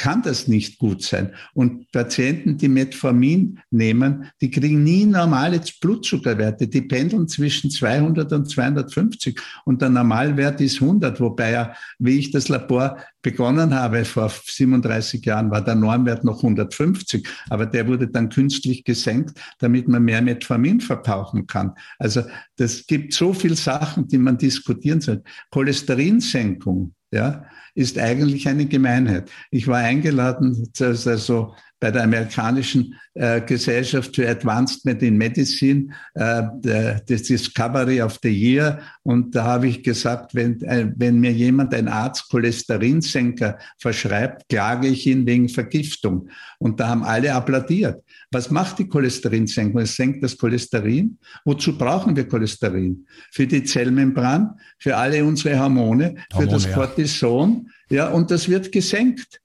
kann 0.01 0.23
das 0.23 0.47
nicht 0.47 0.79
gut 0.79 1.03
sein. 1.03 1.29
Und 1.53 1.91
Patienten, 1.91 2.57
die 2.57 2.69
Metformin 2.69 3.59
nehmen, 3.69 4.31
die 4.41 4.49
kriegen 4.49 4.83
nie 4.83 5.05
normale 5.05 5.61
Blutzuckerwerte. 5.79 6.67
Die 6.67 6.81
pendeln 6.81 7.27
zwischen 7.27 7.69
200 7.69 8.33
und 8.33 8.49
250 8.49 9.39
und 9.63 9.79
der 9.79 9.89
Normalwert 9.89 10.59
ist 10.59 10.81
100, 10.81 11.19
wobei 11.21 11.51
ja, 11.51 11.75
wie 11.99 12.17
ich 12.17 12.31
das 12.31 12.49
Labor 12.49 12.97
begonnen 13.21 13.75
habe 13.75 14.03
vor 14.03 14.31
37 14.31 15.23
Jahren, 15.23 15.51
war 15.51 15.63
der 15.63 15.75
Normwert 15.75 16.23
noch 16.23 16.37
150, 16.37 17.27
aber 17.51 17.67
der 17.67 17.87
wurde 17.87 18.07
dann 18.07 18.29
künstlich 18.29 18.83
gesenkt, 18.83 19.39
damit 19.59 19.87
man 19.87 20.01
mehr 20.01 20.23
Metformin 20.23 20.81
verbrauchen 20.81 21.45
kann. 21.45 21.73
Also 21.99 22.23
das 22.55 22.87
gibt 22.87 23.13
so 23.13 23.33
viele 23.33 23.55
Sachen, 23.55 24.07
die 24.07 24.17
man 24.17 24.39
diskutieren 24.39 24.99
soll. 24.99 25.21
Cholesterinsenkung, 25.51 26.95
ja, 27.11 27.45
ist 27.75 27.97
eigentlich 27.99 28.47
eine 28.47 28.65
Gemeinheit. 28.65 29.29
Ich 29.49 29.67
war 29.67 29.77
eingeladen, 29.77 30.71
also 30.79 31.55
bei 31.81 31.89
der 31.89 32.03
amerikanischen 32.03 32.95
äh, 33.15 33.41
Gesellschaft 33.41 34.15
für 34.15 34.29
Advancement 34.29 35.01
in 35.01 35.17
Medicine, 35.17 35.87
äh, 36.13 36.43
das 36.61 37.23
Discovery 37.23 38.01
of 38.01 38.19
the 38.21 38.29
Year. 38.29 38.79
Und 39.01 39.35
da 39.35 39.43
habe 39.45 39.67
ich 39.67 39.83
gesagt, 39.83 40.35
wenn, 40.35 40.61
äh, 40.61 40.91
wenn 40.95 41.19
mir 41.19 41.31
jemand, 41.31 41.73
ein 41.73 41.87
Arzt, 41.87 42.29
Cholesterinsenker 42.29 43.57
verschreibt, 43.79 44.47
klage 44.47 44.89
ich 44.89 45.07
ihn 45.07 45.25
wegen 45.25 45.49
Vergiftung. 45.49 46.29
Und 46.59 46.79
da 46.79 46.87
haben 46.87 47.03
alle 47.03 47.33
applaudiert. 47.33 48.03
Was 48.29 48.51
macht 48.51 48.77
die 48.77 48.87
Cholesterinsenkung? 48.87 49.81
Es 49.81 49.95
senkt 49.95 50.23
das 50.23 50.37
Cholesterin. 50.37 51.17
Wozu 51.45 51.75
brauchen 51.75 52.15
wir 52.15 52.27
Cholesterin? 52.27 53.07
Für 53.31 53.47
die 53.47 53.63
Zellmembran, 53.63 54.51
für 54.77 54.95
alle 54.95 55.25
unsere 55.25 55.59
Hormone, 55.59 56.13
Hormone 56.31 56.37
für 56.37 56.47
das 56.47 56.71
Cortison. 56.71 57.71
Ja. 57.89 58.05
ja, 58.05 58.09
und 58.09 58.29
das 58.29 58.47
wird 58.47 58.71
gesenkt. 58.71 59.41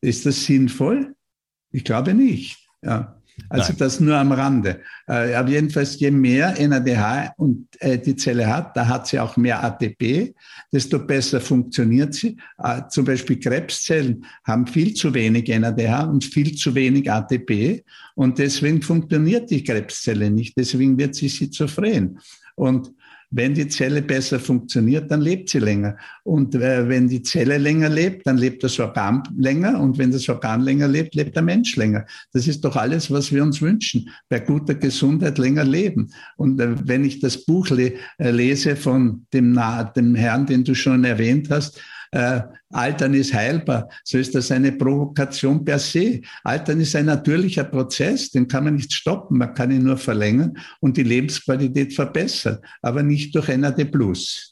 Ist 0.00 0.26
das 0.26 0.44
sinnvoll? 0.44 1.15
Ich 1.76 1.84
glaube 1.84 2.14
nicht. 2.14 2.56
Ja. 2.82 3.20
Also 3.50 3.68
Nein. 3.68 3.78
das 3.80 4.00
nur 4.00 4.16
am 4.16 4.32
Rande. 4.32 4.80
Äh, 5.06 5.34
aber 5.34 5.50
jedenfalls, 5.50 6.00
je 6.00 6.10
mehr 6.10 6.54
NADH 6.58 7.34
und 7.36 7.68
äh, 7.80 7.98
die 7.98 8.16
Zelle 8.16 8.46
hat, 8.46 8.74
da 8.74 8.88
hat 8.88 9.06
sie 9.06 9.20
auch 9.20 9.36
mehr 9.36 9.62
ATP, 9.62 10.34
desto 10.72 10.98
besser 10.98 11.38
funktioniert 11.38 12.14
sie. 12.14 12.38
Äh, 12.56 12.80
zum 12.88 13.04
Beispiel 13.04 13.38
Krebszellen 13.38 14.24
haben 14.44 14.66
viel 14.66 14.94
zu 14.94 15.12
wenig 15.12 15.48
NADH 15.48 16.04
und 16.04 16.24
viel 16.24 16.56
zu 16.56 16.74
wenig 16.74 17.12
ATP 17.12 17.84
und 18.14 18.38
deswegen 18.38 18.80
funktioniert 18.80 19.50
die 19.50 19.62
Krebszelle 19.62 20.30
nicht. 20.30 20.56
Deswegen 20.56 20.96
wird 20.96 21.14
sie 21.14 21.28
schizophren. 21.28 22.18
Und 22.54 22.90
wenn 23.30 23.54
die 23.54 23.68
Zelle 23.68 24.02
besser 24.02 24.38
funktioniert, 24.38 25.10
dann 25.10 25.20
lebt 25.20 25.50
sie 25.50 25.58
länger. 25.58 25.96
Und 26.22 26.54
äh, 26.54 26.88
wenn 26.88 27.08
die 27.08 27.22
Zelle 27.22 27.58
länger 27.58 27.88
lebt, 27.88 28.26
dann 28.26 28.38
lebt 28.38 28.62
das 28.62 28.78
Organ 28.78 29.22
länger. 29.36 29.80
Und 29.80 29.98
wenn 29.98 30.12
das 30.12 30.28
Organ 30.28 30.60
länger 30.60 30.88
lebt, 30.88 31.14
lebt 31.14 31.34
der 31.34 31.42
Mensch 31.42 31.76
länger. 31.76 32.06
Das 32.32 32.46
ist 32.46 32.64
doch 32.64 32.76
alles, 32.76 33.10
was 33.10 33.32
wir 33.32 33.42
uns 33.42 33.60
wünschen. 33.60 34.10
Bei 34.28 34.38
guter 34.38 34.74
Gesundheit 34.74 35.38
länger 35.38 35.64
leben. 35.64 36.10
Und 36.36 36.60
äh, 36.60 36.74
wenn 36.86 37.04
ich 37.04 37.20
das 37.20 37.44
Buch 37.44 37.68
le 37.70 37.94
äh, 38.18 38.30
lese 38.30 38.76
von 38.76 39.26
dem, 39.32 39.58
dem 39.96 40.14
Herrn, 40.14 40.46
den 40.46 40.64
du 40.64 40.74
schon 40.74 41.04
erwähnt 41.04 41.50
hast, 41.50 41.80
äh, 42.12 42.40
Altern 42.70 43.14
ist 43.14 43.32
heilbar, 43.32 43.88
so 44.04 44.18
ist 44.18 44.34
das 44.34 44.50
eine 44.50 44.72
Provokation 44.72 45.64
per 45.64 45.78
se. 45.78 46.20
Altern 46.42 46.80
ist 46.80 46.96
ein 46.96 47.06
natürlicher 47.06 47.64
Prozess, 47.64 48.30
den 48.30 48.48
kann 48.48 48.64
man 48.64 48.74
nicht 48.74 48.92
stoppen, 48.92 49.38
man 49.38 49.54
kann 49.54 49.70
ihn 49.70 49.84
nur 49.84 49.96
verlängern 49.96 50.58
und 50.80 50.96
die 50.96 51.04
Lebensqualität 51.04 51.94
verbessern, 51.94 52.58
aber 52.82 53.02
nicht 53.02 53.34
durch 53.34 53.48
NAD+. 53.48 53.86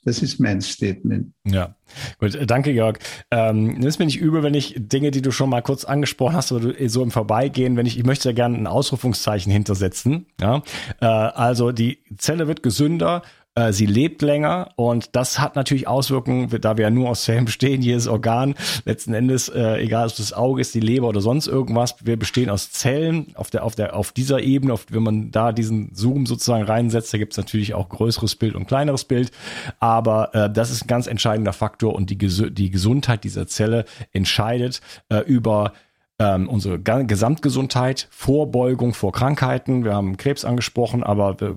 Das 0.05 0.23
ist 0.23 0.39
mein 0.39 0.61
Statement. 0.61 1.33
Ja, 1.45 1.75
gut, 2.19 2.39
danke 2.47 2.71
Jörg. 2.71 2.99
Ähm, 3.31 3.75
nimm 3.75 3.87
es 3.87 3.99
mir 3.99 4.07
nicht 4.07 4.21
übel, 4.21 4.43
wenn 4.43 4.55
ich 4.55 4.75
Dinge, 4.79 5.11
die 5.11 5.23
du 5.23 5.33
schon 5.33 5.51
mal 5.51 5.63
kurz 5.63 5.85
angesprochen 5.85 6.37
hast, 6.37 6.53
oder 6.53 6.73
so 6.89 7.03
im 7.03 7.11
Vorbeigehen, 7.11 7.77
wenn 7.77 7.87
ich, 7.87 7.99
ich 7.99 8.05
möchte 8.05 8.29
ja 8.29 8.35
gerne 8.35 8.57
ein 8.57 8.67
Ausrufungszeichen 8.67 9.53
hintersetzen. 9.53 10.27
Ja? 10.41 10.63
Äh, 11.01 11.07
also 11.07 11.73
die 11.73 11.99
Zelle 12.17 12.47
wird 12.47 12.63
gesünder 12.63 13.23
äh, 13.55 13.73
sie 13.73 13.87
lebt 13.87 14.23
länger 14.23 14.71
und 14.77 15.15
das 15.15 15.39
hat 15.39 15.57
natürlich 15.57 15.87
Auswirkungen, 15.87 16.49
da 16.61 16.77
wir 16.77 16.85
ja 16.85 16.91
nur 16.91 17.11
aus 17.11 17.25
Zellen 17.25 17.45
bestehen, 17.45 17.83
jedes 17.83 18.09
Organ, 18.09 18.55
letzten 18.85 19.15
Endes, 19.15 19.49
äh, 19.49 19.77
egal 19.77 20.09
ob 20.09 20.17
das 20.17 20.33
Auge 20.33 20.61
ist, 20.61 20.75
die 20.75 20.81
Leber 20.81 21.09
oder 21.09 21.21
sonst 21.21 21.47
irgendwas, 21.47 21.97
wir 22.05 22.19
bestehen 22.19 22.51
aus 22.51 22.73
Zellen 22.73 23.29
auf 23.35 23.51
der, 23.51 23.65
auf 23.65 23.75
der, 23.75 23.95
auf 23.95 24.13
dieser 24.13 24.41
Ebene, 24.41 24.73
auf, 24.73 24.87
wenn 24.91 25.03
man 25.03 25.31
da 25.31 25.53
diesen 25.53 25.95
Zoom 25.95 26.27
sozusagen 26.27 26.65
reinsetzt, 26.65 27.13
da 27.15 27.19
gibt 27.19 27.33
es 27.33 27.37
natürlich 27.37 27.75
auch 27.75 27.89
größeres 27.89 28.37
Bild 28.37 28.55
und 28.55 28.67
kleineres 28.67 29.05
Bild, 29.05 29.31
aber 29.79 30.35
äh, 30.35 30.51
das 30.51 30.71
ist 30.71 30.85
ein 30.85 30.89
ganz 30.89 31.07
entscheidender 31.07 31.53
Faktor 31.53 31.95
und 31.95 32.11
die, 32.11 32.19
die 32.19 32.71
Gesundheit 32.71 33.25
dieser 33.25 33.47
Zelle 33.47 33.85
entscheidet 34.13 34.81
äh, 35.09 35.21
über 35.21 35.73
ähm, 36.19 36.49
unsere 36.49 36.81
Gesamtgesundheit, 36.81 38.09
Vorbeugung 38.11 38.95
vor 38.95 39.13
Krankheiten. 39.13 39.85
Wir 39.85 39.95
haben 39.95 40.17
Krebs 40.17 40.45
angesprochen, 40.45 41.03
aber 41.03 41.41
wir 41.41 41.57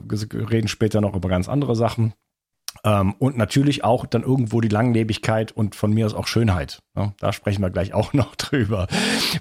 reden 0.52 0.68
später 0.68 1.02
noch 1.02 1.16
über 1.16 1.30
ganz 1.30 1.48
andere 1.48 1.76
Sachen. 1.76 2.14
Ähm, 2.84 3.16
und 3.20 3.38
natürlich 3.38 3.84
auch 3.84 4.06
dann 4.06 4.24
irgendwo 4.24 4.62
die 4.62 4.68
Langlebigkeit 4.68 5.52
und 5.52 5.76
von 5.76 5.94
mir 5.94 6.06
aus 6.06 6.14
auch 6.14 6.28
Schönheit. 6.28 6.80
Ja, 6.96 7.14
da 7.20 7.32
sprechen 7.32 7.62
wir 7.62 7.70
gleich 7.70 7.94
auch 7.94 8.14
noch 8.14 8.36
drüber. 8.36 8.88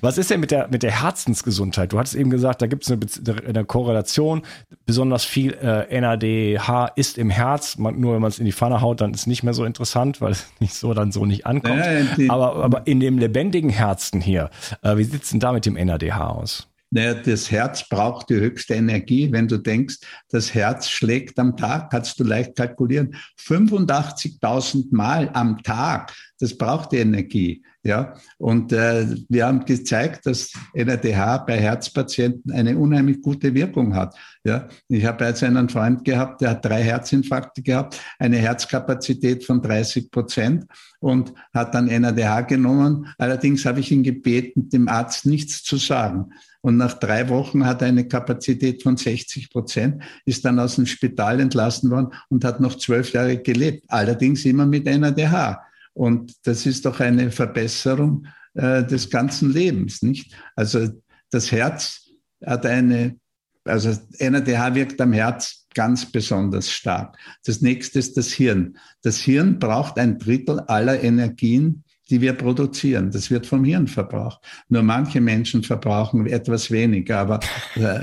Was 0.00 0.19
ist 0.19 0.31
denn 0.31 0.40
mit 0.40 0.50
der, 0.50 0.69
mit 0.69 0.83
der 0.83 1.02
Herzensgesundheit? 1.02 1.93
Du 1.93 1.99
hattest 1.99 2.14
eben 2.14 2.31
gesagt, 2.31 2.62
da 2.62 2.66
gibt 2.66 2.88
es 2.88 2.90
eine, 2.90 3.47
eine, 3.47 3.64
Korrelation. 3.64 4.43
Besonders 4.85 5.25
viel 5.25 5.55
äh, 5.55 6.00
NADH 6.00 6.93
ist 6.97 7.19
im 7.19 7.31
Herz. 7.31 7.78
Man, 7.78 7.99
nur 8.00 8.14
wenn 8.14 8.21
man 8.21 8.31
es 8.31 8.38
in 8.38 8.45
die 8.45 8.52
Pfanne 8.52 8.81
haut, 8.81 9.00
dann 9.00 9.12
ist 9.12 9.21
es 9.21 9.26
nicht 9.26 9.43
mehr 9.43 9.55
so 9.55 9.64
interessant, 9.64 10.21
weil 10.21 10.33
es 10.33 10.47
nicht 10.61 10.75
so 10.75 10.95
dann 10.95 11.12
so 11.12 11.25
nicht 11.25 11.47
ankommt. 11.47 11.83
Aber, 12.28 12.57
aber 12.57 12.87
in 12.87 13.00
dem 13.00 13.19
lebendigen 13.19 13.71
Herzen 13.71 14.21
hier, 14.21 14.50
äh, 14.83 14.97
wie 14.97 15.05
sieht 15.05 15.23
es 15.23 15.31
denn 15.31 15.40
da 15.40 15.52
mit 15.52 15.66
dem 15.66 15.75
NADH 15.75 16.28
aus? 16.28 16.69
Naja, 16.90 17.14
das 17.14 17.50
Herz 17.50 17.88
braucht 17.88 18.31
die 18.31 18.37
höchste 18.37 18.75
Energie. 18.75 19.31
Wenn 19.33 19.49
du 19.49 19.59
denkst, 19.59 19.97
das 20.28 20.55
Herz 20.55 20.88
schlägt 20.88 21.38
am 21.38 21.57
Tag, 21.57 21.90
kannst 21.90 22.19
du 22.21 22.25
leicht 22.25 22.57
kalkulieren, 22.57 23.16
85.000 23.40 24.87
Mal 24.90 25.31
am 25.33 25.62
Tag. 25.62 26.12
Das 26.38 26.57
braucht 26.57 26.93
die 26.93 26.99
Energie. 26.99 27.62
Ja, 27.87 28.14
und 28.38 28.73
äh, 28.73 29.07
wir 29.28 29.47
haben 29.47 29.64
gezeigt, 29.64 30.26
dass 30.26 30.50
NADH 30.75 31.38
bei 31.47 31.57
Herzpatienten 31.57 32.50
eine 32.50 32.76
unheimlich 32.76 33.23
gute 33.23 33.55
Wirkung 33.55 33.95
hat. 33.95 34.16
Ja, 34.43 34.66
ich 34.88 35.05
habe 35.05 35.25
jetzt 35.25 35.45
einen 35.45 35.69
Freund 35.69 36.05
gehabt, 36.05 36.40
der 36.40 36.50
hat 36.50 36.64
drei 36.64 36.83
Herzinfarkte 36.83 37.62
gehabt, 37.62 38.00
eine 38.19 38.38
Herzkapazität 38.38 39.45
von 39.45 39.62
30 39.62 40.11
Prozent 40.11 40.64
und 40.99 41.33
hat 41.55 41.76
dann 41.76 41.87
NADH 41.87 42.43
genommen. 42.49 43.07
Allerdings 43.19 43.64
habe 43.64 43.78
ich 43.78 43.93
ihn 43.93 44.02
gebeten, 44.02 44.69
dem 44.69 44.88
Arzt 44.88 45.25
nichts 45.25 45.62
zu 45.62 45.76
sagen. 45.76 46.33
Und 46.66 46.78
nach 46.78 46.94
drei 46.94 47.28
Wochen 47.28 47.64
hat 47.64 47.80
er 47.82 47.87
eine 47.87 48.08
Kapazität 48.08 48.82
von 48.82 48.96
60 48.96 49.50
Prozent, 49.50 50.02
ist 50.25 50.44
dann 50.44 50.58
aus 50.58 50.75
dem 50.75 50.87
Spital 50.87 51.38
entlassen 51.38 51.92
worden 51.92 52.08
und 52.28 52.44
hat 52.44 52.58
noch 52.58 52.76
zwölf 52.76 53.12
Jahre 53.12 53.40
gelebt. 53.40 53.85
Allerdings 53.87 54.44
immer 54.44 54.66
mit 54.66 54.87
NADH. 54.87 55.62
Und 55.94 56.32
das 56.42 56.66
ist 56.66 56.85
doch 56.85 56.99
eine 56.99 57.30
Verbesserung 57.30 58.26
äh, 58.54 58.85
des 58.85 59.08
ganzen 59.11 59.52
Lebens, 59.52 60.02
nicht? 60.02 60.35
Also 60.56 60.88
das 61.30 61.52
Herz 61.52 62.11
hat 62.44 62.66
eine, 62.66 63.16
also 63.62 63.96
NADH 64.18 64.75
wirkt 64.75 65.00
am 65.00 65.12
Herz 65.12 65.66
ganz 65.73 66.04
besonders 66.04 66.68
stark. 66.68 67.16
Das 67.44 67.61
nächste 67.61 68.00
ist 68.00 68.16
das 68.16 68.32
Hirn. 68.32 68.76
Das 69.02 69.20
Hirn 69.20 69.61
braucht 69.61 70.00
ein 70.00 70.18
Drittel 70.18 70.58
aller 70.58 71.00
Energien, 71.00 71.85
die 72.10 72.20
wir 72.20 72.32
produzieren. 72.32 73.10
Das 73.10 73.30
wird 73.30 73.46
vom 73.46 73.64
Hirn 73.64 73.88
verbraucht. 73.88 74.40
Nur 74.68 74.82
manche 74.82 75.20
Menschen 75.20 75.62
verbrauchen 75.62 76.26
etwas 76.26 76.70
weniger, 76.70 77.18
aber 77.18 77.40
äh, 77.76 78.00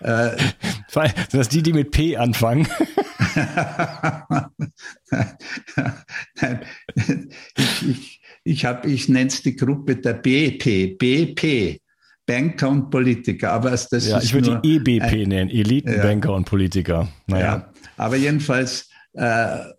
äh, 0.00 0.36
Sind 0.88 1.34
das 1.34 1.48
die, 1.48 1.62
die 1.62 1.72
mit 1.72 1.90
P 1.90 2.16
anfangen? 2.16 2.66
Nein, 6.40 6.60
ich, 7.56 7.88
ich, 7.88 8.20
ich, 8.44 8.64
hab, 8.64 8.86
ich 8.86 9.08
nenne 9.08 9.28
es 9.28 9.42
die 9.42 9.56
Gruppe 9.56 9.96
der 9.96 10.14
BP, 10.14 10.96
BP, 10.96 11.80
Banker 12.24 12.68
und 12.70 12.90
Politiker. 12.90 13.52
Aber 13.52 13.70
das 13.70 13.88
ja, 13.90 14.20
ich 14.20 14.32
würde 14.32 14.60
die 14.62 14.76
EBP 14.76 15.02
ein, 15.02 15.28
nennen, 15.28 15.50
Elitenbanker 15.50 16.30
ja, 16.30 16.34
und 16.34 16.44
Politiker. 16.44 17.08
Naja. 17.26 17.44
Ja, 17.44 17.72
aber 17.96 18.16
jedenfalls 18.16 18.88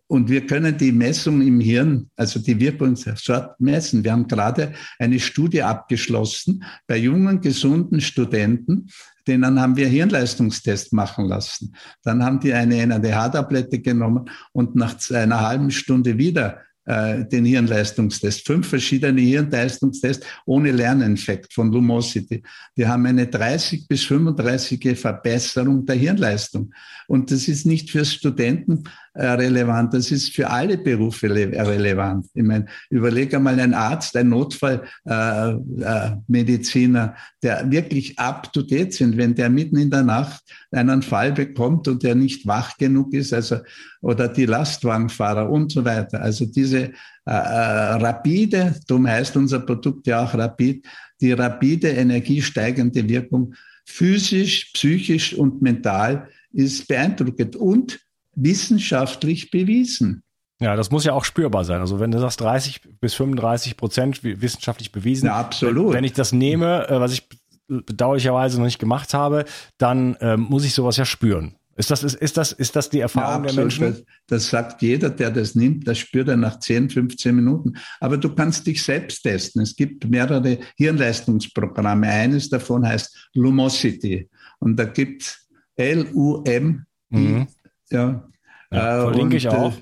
und 0.07 0.29
wir 0.29 0.47
können 0.47 0.77
die 0.77 0.91
Messung 0.91 1.41
im 1.41 1.59
Hirn, 1.59 2.09
also 2.15 2.39
die 2.39 2.59
Wirkung 2.59 2.95
sofort 2.95 3.59
messen. 3.59 4.03
Wir 4.03 4.11
haben 4.11 4.27
gerade 4.27 4.73
eine 4.97 5.19
Studie 5.19 5.61
abgeschlossen 5.61 6.63
bei 6.87 6.97
jungen, 6.97 7.39
gesunden 7.39 8.01
Studenten, 8.01 8.89
denen 9.27 9.59
haben 9.59 9.75
wir 9.75 9.87
Hirnleistungstest 9.87 10.93
machen 10.93 11.25
lassen. 11.25 11.75
Dann 12.03 12.23
haben 12.23 12.39
die 12.39 12.53
eine 12.53 12.87
NADH-Tablette 12.87 13.79
genommen 13.79 14.29
und 14.53 14.75
nach 14.75 14.95
einer 15.11 15.41
halben 15.41 15.69
Stunde 15.69 16.17
wieder 16.17 16.61
äh, 16.87 17.25
den 17.25 17.43
Hirnleistungstest. 17.43 18.47
Fünf 18.47 18.69
verschiedene 18.69 19.19
Hirnleistungstests 19.19 20.25
ohne 20.45 20.71
Lerneffekt 20.71 21.53
von 21.53 21.69
Lumosity. 21.69 22.41
Die 22.77 22.87
haben 22.87 23.05
eine 23.05 23.27
30 23.27 23.89
bis 23.89 24.05
35 24.05 24.97
Verbesserung 24.97 25.85
der 25.85 25.97
Hirnleistung. 25.97 26.73
Und 27.07 27.29
das 27.29 27.49
ist 27.49 27.65
nicht 27.65 27.91
für 27.91 28.05
Studenten 28.05 28.85
äh, 28.85 29.06
relevant, 29.23 29.93
das 29.93 30.11
ist 30.11 30.33
für 30.33 30.49
alle 30.49 30.77
Berufe 30.77 31.29
relevant. 31.29 32.25
Ich 32.33 32.43
meine, 32.43 32.65
überleg 32.89 33.33
einmal 33.33 33.59
ein 33.59 33.73
Arzt, 33.73 34.15
ein 34.15 34.29
Notfallmediziner, 34.29 37.03
äh, 37.03 37.07
äh, 37.07 37.11
der 37.43 37.71
wirklich 37.71 38.17
up 38.19 38.53
to 38.53 38.61
date 38.61 38.93
sind, 38.93 39.17
wenn 39.17 39.35
der 39.35 39.49
mitten 39.49 39.77
in 39.77 39.89
der 39.89 40.03
Nacht 40.03 40.43
einen 40.71 41.01
Fall 41.01 41.31
bekommt 41.31 41.87
und 41.87 42.03
der 42.03 42.15
nicht 42.15 42.45
wach 42.45 42.77
genug 42.77 43.13
ist, 43.13 43.33
also 43.33 43.57
oder 44.01 44.27
die 44.27 44.45
Lastwagenfahrer 44.45 45.49
und 45.49 45.71
so 45.71 45.83
weiter. 45.83 46.21
Also 46.21 46.45
diese 46.45 46.79
äh, 46.79 46.91
äh, 47.25 47.95
rapide, 47.95 48.75
darum 48.87 49.07
heißt 49.07 49.35
unser 49.35 49.59
Produkt 49.59 50.07
ja 50.07 50.23
auch 50.23 50.33
rapid, 50.33 50.85
die 51.19 51.31
rapide 51.31 51.89
energiesteigende 51.89 53.07
Wirkung 53.09 53.53
physisch, 53.85 54.71
psychisch 54.73 55.33
und 55.33 55.61
mental 55.61 56.27
ist 56.53 56.87
beeindruckend 56.87 57.55
und 57.55 57.99
wissenschaftlich 58.37 59.51
bewiesen. 59.51 60.23
Ja, 60.59 60.75
das 60.75 60.89
muss 60.89 61.03
ja 61.03 61.13
auch 61.13 61.25
spürbar 61.25 61.65
sein. 61.65 61.81
Also 61.81 61.99
wenn 61.99 62.11
du 62.11 62.19
sagst 62.19 62.41
30 62.41 62.81
bis 62.99 63.13
35 63.13 63.77
Prozent 63.77 64.23
wissenschaftlich 64.23 64.91
bewiesen, 64.91 65.27
ja, 65.27 65.35
absolut. 65.35 65.93
Wenn, 65.93 66.03
ich 66.03 66.13
das 66.13 66.31
nehme, 66.31 66.87
äh, 66.89 66.99
was 66.99 67.11
ich 67.13 67.27
bedauerlicherweise 67.67 68.57
noch 68.57 68.65
nicht 68.65 68.79
gemacht 68.79 69.13
habe, 69.13 69.45
dann 69.77 70.17
ähm, 70.21 70.47
muss 70.49 70.63
ich 70.65 70.73
sowas 70.73 70.97
ja 70.97 71.05
spüren. 71.05 71.55
Ist 71.75 71.91
das, 71.91 72.01
ist, 72.01 72.15
ist 72.15 72.37
das, 72.37 72.53
ist 72.53 72.75
das 72.75 72.89
die 72.89 73.01
Erfahrung 73.01 73.43
ja, 73.45 73.51
der 73.51 73.63
Menschen? 73.63 74.03
Das, 74.25 74.49
sagt 74.49 74.81
jeder, 74.81 75.11
der 75.11 75.29
das 75.29 75.53
nimmt, 75.53 75.87
das 75.87 75.99
spürt 75.99 76.27
er 76.27 76.35
nach 76.35 76.59
10, 76.59 76.89
15 76.89 77.35
Minuten. 77.35 77.73
Aber 77.99 78.17
du 78.17 78.33
kannst 78.33 78.65
dich 78.65 78.83
selbst 78.83 79.21
testen. 79.21 79.61
Es 79.61 79.75
gibt 79.75 80.09
mehrere 80.09 80.57
Hirnleistungsprogramme. 80.75 82.07
Eines 82.07 82.49
davon 82.49 82.87
heißt 82.87 83.29
Lumosity. 83.35 84.27
Und 84.57 84.77
da 84.77 84.85
gibt 84.85 85.21
es 85.21 85.47
L-U-M, 85.75 86.85
mhm. 87.09 87.47
Ja. 87.91 88.27
ja 88.71 89.01
verlinke 89.01 89.23
und, 89.23 89.33
ich 89.33 89.47
auch. 89.49 89.73
Äh, 89.73 89.81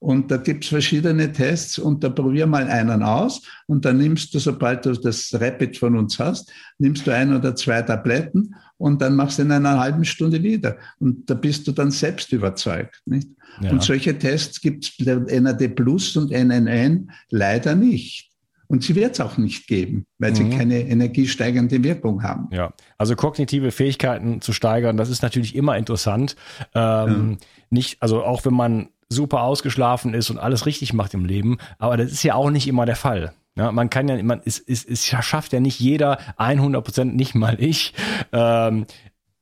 und 0.00 0.30
da 0.30 0.36
gibt 0.36 0.62
es 0.62 0.70
verschiedene 0.70 1.32
Tests 1.32 1.78
und 1.78 2.04
da 2.04 2.08
probier 2.08 2.46
mal 2.46 2.68
einen 2.68 3.02
aus 3.02 3.42
und 3.66 3.84
dann 3.84 3.98
nimmst 3.98 4.32
du, 4.32 4.38
sobald 4.38 4.86
du 4.86 4.92
das 4.92 5.34
Rapid 5.34 5.76
von 5.76 5.96
uns 5.96 6.18
hast, 6.20 6.52
nimmst 6.78 7.06
du 7.06 7.12
ein 7.12 7.34
oder 7.34 7.56
zwei 7.56 7.82
Tabletten 7.82 8.54
und 8.76 9.02
dann 9.02 9.16
machst 9.16 9.38
du 9.38 9.42
in 9.42 9.50
einer 9.50 9.78
halben 9.78 10.04
Stunde 10.04 10.40
wieder. 10.40 10.76
Und 11.00 11.28
da 11.28 11.34
bist 11.34 11.66
du 11.66 11.72
dann 11.72 11.90
selbst 11.90 12.32
überzeugt. 12.32 13.02
Nicht? 13.06 13.28
Ja. 13.60 13.72
Und 13.72 13.82
solche 13.82 14.16
Tests 14.16 14.60
gibt 14.60 14.84
es 14.84 15.40
NAD 15.40 15.74
Plus 15.74 16.16
und 16.16 16.30
NNN 16.30 17.10
leider 17.30 17.74
nicht. 17.74 18.27
Und 18.68 18.84
sie 18.84 18.94
wird 18.94 19.14
es 19.14 19.20
auch 19.20 19.38
nicht 19.38 19.66
geben, 19.66 20.06
weil 20.18 20.30
mhm. 20.30 20.34
sie 20.36 20.50
keine 20.50 20.80
energiesteigernde 20.80 21.82
Wirkung 21.82 22.22
haben. 22.22 22.48
Ja, 22.52 22.72
also 22.98 23.16
kognitive 23.16 23.72
Fähigkeiten 23.72 24.40
zu 24.42 24.52
steigern, 24.52 24.96
das 24.96 25.08
ist 25.08 25.22
natürlich 25.22 25.56
immer 25.56 25.76
interessant. 25.76 26.36
Ähm, 26.74 27.38
ja. 27.40 27.46
Nicht, 27.70 28.02
also 28.02 28.22
auch 28.22 28.44
wenn 28.44 28.54
man 28.54 28.90
super 29.08 29.42
ausgeschlafen 29.42 30.12
ist 30.12 30.28
und 30.30 30.38
alles 30.38 30.66
richtig 30.66 30.92
macht 30.92 31.14
im 31.14 31.24
Leben, 31.24 31.56
aber 31.78 31.96
das 31.96 32.12
ist 32.12 32.22
ja 32.22 32.34
auch 32.34 32.50
nicht 32.50 32.68
immer 32.68 32.84
der 32.84 32.96
Fall. 32.96 33.32
Ja, 33.56 33.72
man 33.72 33.90
kann 33.90 34.06
ja, 34.06 34.22
man, 34.22 34.40
es, 34.44 34.60
es, 34.60 34.84
es 34.84 35.04
schafft 35.04 35.52
ja 35.52 35.60
nicht 35.60 35.80
jeder 35.80 36.18
100 36.36 36.84
Prozent, 36.84 37.16
nicht 37.16 37.34
mal 37.34 37.56
ich, 37.58 37.92
ähm, 38.32 38.86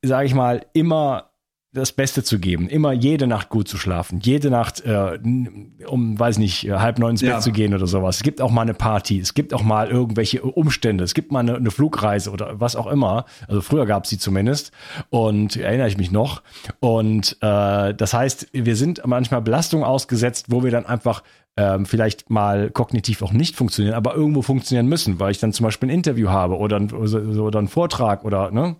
sage 0.01 0.25
ich 0.25 0.33
mal, 0.33 0.65
immer 0.73 1.31
das 1.77 1.91
Beste 1.91 2.23
zu 2.23 2.39
geben, 2.39 2.67
immer 2.67 2.91
jede 2.91 3.27
Nacht 3.27 3.49
gut 3.49 3.67
zu 3.67 3.77
schlafen, 3.77 4.19
jede 4.21 4.49
Nacht 4.49 4.81
äh, 4.81 5.17
um, 5.87 6.19
weiß 6.19 6.37
nicht, 6.37 6.69
halb 6.69 6.99
neun 6.99 7.11
ins 7.11 7.21
Bett 7.21 7.29
ja. 7.29 7.39
zu 7.39 7.51
gehen 7.51 7.73
oder 7.73 7.87
sowas. 7.87 8.17
Es 8.17 8.23
gibt 8.23 8.41
auch 8.41 8.51
mal 8.51 8.63
eine 8.63 8.73
Party, 8.73 9.19
es 9.19 9.33
gibt 9.33 9.53
auch 9.53 9.63
mal 9.63 9.87
irgendwelche 9.87 10.41
Umstände, 10.41 11.03
es 11.03 11.13
gibt 11.13 11.31
mal 11.31 11.39
eine, 11.39 11.55
eine 11.55 11.71
Flugreise 11.71 12.31
oder 12.31 12.59
was 12.59 12.75
auch 12.75 12.87
immer. 12.87 13.25
Also 13.47 13.61
früher 13.61 13.85
gab 13.85 14.03
es 14.03 14.09
sie 14.09 14.17
zumindest 14.17 14.71
und 15.09 15.55
erinnere 15.55 15.87
ich 15.87 15.97
mich 15.97 16.11
noch. 16.11 16.41
Und 16.79 17.37
äh, 17.41 17.93
das 17.93 18.13
heißt, 18.13 18.49
wir 18.53 18.75
sind 18.75 19.01
manchmal 19.05 19.41
Belastungen 19.41 19.85
ausgesetzt, 19.85 20.47
wo 20.49 20.63
wir 20.63 20.71
dann 20.71 20.85
einfach 20.85 21.23
ähm, 21.57 21.85
vielleicht 21.85 22.29
mal 22.29 22.69
kognitiv 22.69 23.21
auch 23.23 23.33
nicht 23.33 23.55
funktionieren, 23.55 23.95
aber 23.95 24.15
irgendwo 24.15 24.43
funktionieren 24.43 24.87
müssen, 24.87 25.19
weil 25.19 25.31
ich 25.31 25.39
dann 25.39 25.53
zum 25.53 25.63
Beispiel 25.63 25.89
ein 25.89 25.93
Interview 25.93 26.29
habe 26.29 26.57
oder, 26.57 26.79
oder 26.79 27.59
einen 27.59 27.67
Vortrag 27.67 28.23
oder 28.23 28.51
ne, 28.51 28.75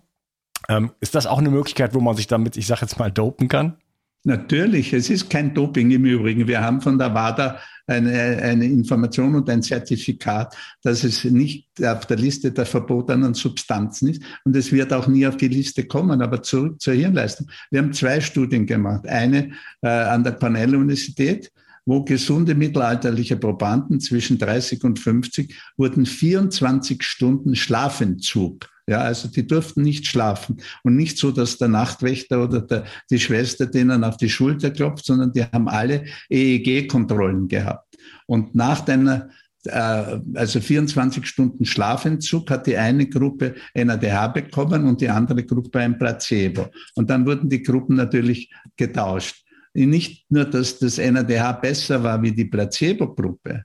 ähm, 0.68 0.92
ist 1.00 1.14
das 1.14 1.26
auch 1.26 1.38
eine 1.38 1.50
Möglichkeit, 1.50 1.94
wo 1.94 2.00
man 2.00 2.16
sich 2.16 2.26
damit, 2.26 2.56
ich 2.56 2.66
sage 2.66 2.82
jetzt 2.82 2.98
mal, 2.98 3.10
dopen 3.10 3.48
kann? 3.48 3.76
Natürlich, 4.24 4.92
es 4.92 5.10
ist 5.10 5.30
kein 5.30 5.54
Doping 5.54 5.90
im 5.90 6.04
Übrigen. 6.04 6.48
Wir 6.48 6.60
haben 6.60 6.80
von 6.80 6.98
der 6.98 7.14
WADA 7.14 7.60
eine, 7.86 8.12
eine, 8.42 8.66
Information 8.66 9.34
und 9.36 9.48
ein 9.48 9.62
Zertifikat, 9.62 10.54
dass 10.82 11.04
es 11.04 11.24
nicht 11.24 11.66
auf 11.82 12.04
der 12.04 12.18
Liste 12.18 12.50
der 12.50 12.66
verbotenen 12.66 13.32
Substanzen 13.32 14.08
ist. 14.08 14.22
Und 14.44 14.54
es 14.56 14.72
wird 14.72 14.92
auch 14.92 15.06
nie 15.06 15.26
auf 15.26 15.36
die 15.36 15.48
Liste 15.48 15.86
kommen. 15.86 16.20
Aber 16.20 16.42
zurück 16.42 16.80
zur 16.80 16.94
Hirnleistung. 16.94 17.48
Wir 17.70 17.80
haben 17.80 17.92
zwei 17.92 18.20
Studien 18.20 18.66
gemacht. 18.66 19.06
Eine 19.06 19.52
äh, 19.82 19.88
an 19.88 20.24
der 20.24 20.32
Cornell-Universität, 20.32 21.50
wo 21.86 22.02
gesunde 22.02 22.54
mittelalterliche 22.54 23.36
Probanden 23.36 24.00
zwischen 24.00 24.36
30 24.36 24.84
und 24.84 24.98
50 24.98 25.54
wurden 25.78 26.04
24 26.04 27.02
Stunden 27.02 27.56
Schlafentzug 27.56 28.68
ja, 28.88 29.02
also 29.02 29.28
die 29.28 29.46
durften 29.46 29.82
nicht 29.82 30.06
schlafen 30.06 30.62
und 30.82 30.96
nicht 30.96 31.18
so, 31.18 31.30
dass 31.30 31.58
der 31.58 31.68
Nachtwächter 31.68 32.42
oder 32.42 32.62
der, 32.62 32.84
die 33.10 33.20
Schwester 33.20 33.66
denen 33.66 34.02
auf 34.02 34.16
die 34.16 34.30
Schulter 34.30 34.70
klopft, 34.70 35.04
sondern 35.04 35.32
die 35.32 35.44
haben 35.44 35.68
alle 35.68 36.06
EEG-Kontrollen 36.30 37.48
gehabt. 37.48 37.96
Und 38.26 38.54
nach 38.54 38.80
deiner 38.80 39.28
äh, 39.64 40.20
also 40.34 40.60
24 40.60 41.26
Stunden 41.26 41.66
Schlafentzug 41.66 42.50
hat 42.50 42.66
die 42.66 42.78
eine 42.78 43.06
Gruppe 43.06 43.56
NADH 43.74 44.28
bekommen 44.28 44.86
und 44.86 45.02
die 45.02 45.10
andere 45.10 45.44
Gruppe 45.44 45.80
ein 45.80 45.98
Placebo. 45.98 46.68
Und 46.94 47.10
dann 47.10 47.26
wurden 47.26 47.50
die 47.50 47.62
Gruppen 47.62 47.96
natürlich 47.96 48.50
getauscht. 48.76 49.44
Nicht 49.74 50.30
nur, 50.30 50.46
dass 50.46 50.78
das 50.78 50.96
NADH 50.96 51.52
besser 51.52 52.02
war 52.02 52.22
wie 52.22 52.32
die 52.32 52.46
Placebo-Gruppe. 52.46 53.64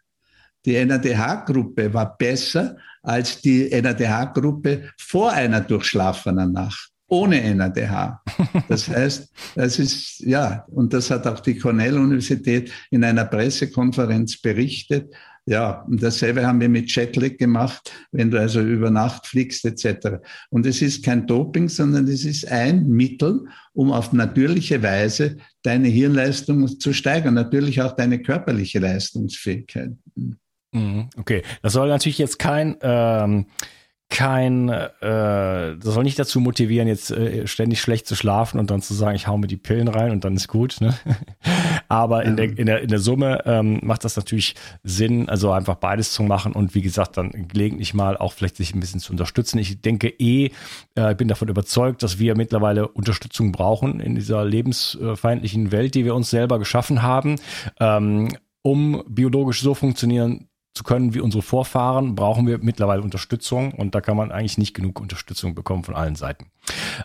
Die 0.65 0.83
NADH-Gruppe 0.83 1.93
war 1.93 2.17
besser 2.17 2.77
als 3.01 3.41
die 3.41 3.69
NADH-Gruppe 3.69 4.89
vor 4.97 5.31
einer 5.31 5.61
durchschlafenen 5.61 6.53
Nacht 6.53 6.93
ohne 7.13 7.55
NADH. 7.55 8.21
Das 8.67 8.87
heißt, 8.89 9.31
das 9.55 9.79
ist, 9.79 10.19
ja, 10.19 10.65
und 10.69 10.93
das 10.93 11.11
hat 11.11 11.27
auch 11.27 11.39
die 11.39 11.57
Cornell-Universität 11.57 12.71
in 12.89 13.03
einer 13.03 13.25
Pressekonferenz 13.25 14.41
berichtet. 14.41 15.13
Ja, 15.45 15.81
und 15.81 16.01
dasselbe 16.01 16.47
haben 16.47 16.61
wir 16.61 16.69
mit 16.69 16.89
Jetlag 16.95 17.37
gemacht, 17.37 17.91
wenn 18.13 18.31
du 18.31 18.39
also 18.39 18.61
über 18.61 18.89
Nacht 18.89 19.27
fliegst 19.27 19.65
etc. 19.65 20.21
Und 20.49 20.65
es 20.65 20.81
ist 20.81 21.03
kein 21.03 21.27
Doping, 21.27 21.67
sondern 21.67 22.07
es 22.07 22.23
ist 22.23 22.49
ein 22.49 22.87
Mittel, 22.87 23.45
um 23.73 23.91
auf 23.91 24.13
natürliche 24.13 24.81
Weise 24.81 25.35
deine 25.61 25.89
Hirnleistung 25.89 26.79
zu 26.79 26.93
steigern, 26.93 27.33
natürlich 27.33 27.81
auch 27.81 27.91
deine 27.91 28.21
körperliche 28.21 28.79
Leistungsfähigkeit. 28.79 29.91
Mhm, 30.73 31.09
okay, 31.17 31.43
das 31.61 31.73
soll 31.73 31.87
natürlich 31.87 32.17
jetzt 32.17 32.39
kein 32.39 32.77
ähm, 32.81 33.45
kein, 34.13 34.69
äh, 34.69 34.85
das 35.01 35.79
soll 35.81 36.03
nicht 36.03 36.19
dazu 36.19 36.39
motivieren, 36.39 36.87
jetzt 36.87 37.09
äh, 37.09 37.47
ständig 37.47 37.81
schlecht 37.81 38.05
zu 38.05 38.15
schlafen 38.15 38.59
und 38.59 38.69
dann 38.69 38.79
zu 38.79 38.93
sagen, 38.93 39.15
ich 39.15 39.27
hau 39.27 39.39
mir 39.39 39.47
die 39.47 39.57
Pillen 39.57 39.87
rein 39.87 40.11
und 40.11 40.23
dann 40.23 40.35
ist 40.35 40.47
gut. 40.47 40.77
Ne? 40.81 40.93
Aber 41.87 42.23
in 42.23 42.37
der, 42.37 42.57
in 42.57 42.67
der, 42.67 42.81
in 42.81 42.89
der 42.89 42.99
Summe 42.99 43.41
ähm, 43.45 43.79
macht 43.81 44.05
das 44.05 44.15
natürlich 44.15 44.53
Sinn, 44.83 45.29
also 45.29 45.51
einfach 45.51 45.75
beides 45.75 46.13
zu 46.13 46.21
machen 46.21 46.53
und 46.53 46.75
wie 46.75 46.83
gesagt, 46.83 47.17
dann 47.17 47.31
gelegentlich 47.47 47.95
mal 47.95 48.15
auch 48.15 48.33
vielleicht 48.33 48.57
sich 48.57 48.75
ein 48.75 48.79
bisschen 48.79 48.99
zu 48.99 49.11
unterstützen. 49.11 49.57
Ich 49.57 49.81
denke 49.81 50.09
eh, 50.09 50.51
äh, 50.95 51.11
ich 51.11 51.17
bin 51.17 51.27
davon 51.27 51.47
überzeugt, 51.47 52.03
dass 52.03 52.19
wir 52.19 52.37
mittlerweile 52.37 52.87
Unterstützung 52.89 53.51
brauchen 53.51 53.99
in 53.99 54.13
dieser 54.13 54.45
lebensfeindlichen 54.45 55.71
Welt, 55.71 55.95
die 55.95 56.05
wir 56.05 56.13
uns 56.13 56.29
selber 56.29 56.59
geschaffen 56.59 57.01
haben. 57.01 57.37
Ähm, 57.79 58.29
um 58.61 59.03
biologisch 59.07 59.61
so 59.61 59.73
funktionieren 59.73 60.49
zu 60.73 60.83
können 60.83 61.13
wie 61.13 61.19
unsere 61.19 61.43
Vorfahren, 61.43 62.15
brauchen 62.15 62.47
wir 62.47 62.57
mittlerweile 62.59 63.01
Unterstützung 63.01 63.73
und 63.73 63.93
da 63.95 64.01
kann 64.01 64.17
man 64.17 64.31
eigentlich 64.31 64.57
nicht 64.57 64.73
genug 64.73 64.99
Unterstützung 64.99 65.55
bekommen 65.55 65.83
von 65.83 65.95
allen 65.95 66.15
Seiten. 66.15 66.47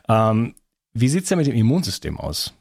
Ähm, 0.08 0.54
wie 0.94 1.08
sieht's 1.08 1.28
denn 1.28 1.38
mit 1.38 1.46
dem 1.46 1.54
Immunsystem 1.54 2.18
aus? 2.18 2.54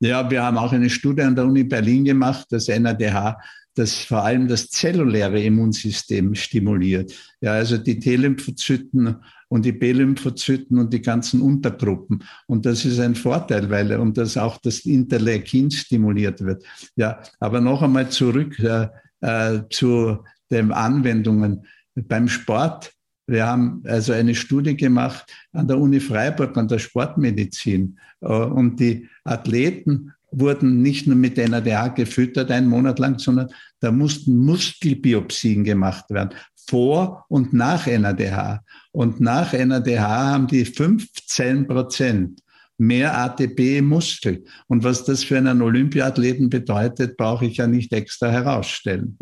Ja, 0.00 0.28
wir 0.30 0.42
haben 0.42 0.58
auch 0.58 0.72
eine 0.72 0.90
Studie 0.90 1.22
an 1.22 1.36
der 1.36 1.44
Uni 1.44 1.64
Berlin 1.64 2.04
gemacht, 2.04 2.46
das 2.50 2.68
NADH, 2.68 3.38
das 3.74 3.94
vor 3.94 4.24
allem 4.24 4.48
das 4.48 4.68
zelluläre 4.68 5.40
Immunsystem 5.40 6.34
stimuliert. 6.34 7.14
Ja, 7.40 7.52
also 7.52 7.78
die 7.78 7.98
T-Lymphozyten 7.98 9.16
und 9.48 9.64
die 9.64 9.72
B-Lymphozyten 9.72 10.78
und 10.78 10.92
die 10.92 11.00
ganzen 11.00 11.40
Untergruppen. 11.40 12.24
Und 12.46 12.66
das 12.66 12.84
ist 12.84 12.98
ein 12.98 13.14
Vorteil, 13.14 13.70
weil 13.70 13.92
und 13.98 14.18
das 14.18 14.36
auch 14.36 14.58
das 14.58 14.80
Interleukin 14.80 15.70
stimuliert 15.70 16.44
wird. 16.44 16.64
Ja, 16.96 17.20
aber 17.38 17.60
noch 17.60 17.82
einmal 17.82 18.08
zurück. 18.10 18.58
Äh, 18.58 18.88
äh, 19.22 19.60
zu 19.70 20.18
den 20.50 20.72
Anwendungen 20.72 21.66
beim 21.94 22.28
Sport. 22.28 22.92
Wir 23.26 23.46
haben 23.46 23.82
also 23.86 24.12
eine 24.12 24.34
Studie 24.34 24.76
gemacht 24.76 25.32
an 25.52 25.68
der 25.68 25.78
Uni 25.78 26.00
Freiburg, 26.00 26.56
an 26.56 26.68
der 26.68 26.78
Sportmedizin. 26.78 27.98
Äh, 28.20 28.26
und 28.26 28.78
die 28.78 29.08
Athleten 29.24 30.12
wurden 30.30 30.82
nicht 30.82 31.06
nur 31.06 31.16
mit 31.16 31.36
NADH 31.36 31.88
gefüttert 31.88 32.50
einen 32.50 32.68
Monat 32.68 32.98
lang, 32.98 33.18
sondern 33.18 33.48
da 33.80 33.92
mussten 33.92 34.36
Muskelbiopsien 34.36 35.64
gemacht 35.64 36.06
werden, 36.10 36.30
vor 36.66 37.24
und 37.28 37.52
nach 37.52 37.86
NADH. 37.86 38.62
Und 38.92 39.20
nach 39.20 39.52
NADH 39.52 40.00
haben 40.00 40.46
die 40.46 40.64
15 40.64 41.66
Prozent 41.66 42.40
mehr 42.78 43.16
ATP 43.16 43.78
im 43.78 43.86
Muskel. 43.86 44.44
Und 44.66 44.84
was 44.84 45.04
das 45.04 45.24
für 45.24 45.38
einen 45.38 45.62
Olympiathleten 45.62 46.50
bedeutet, 46.50 47.16
brauche 47.16 47.46
ich 47.46 47.58
ja 47.58 47.66
nicht 47.66 47.92
extra 47.92 48.30
herausstellen. 48.30 49.16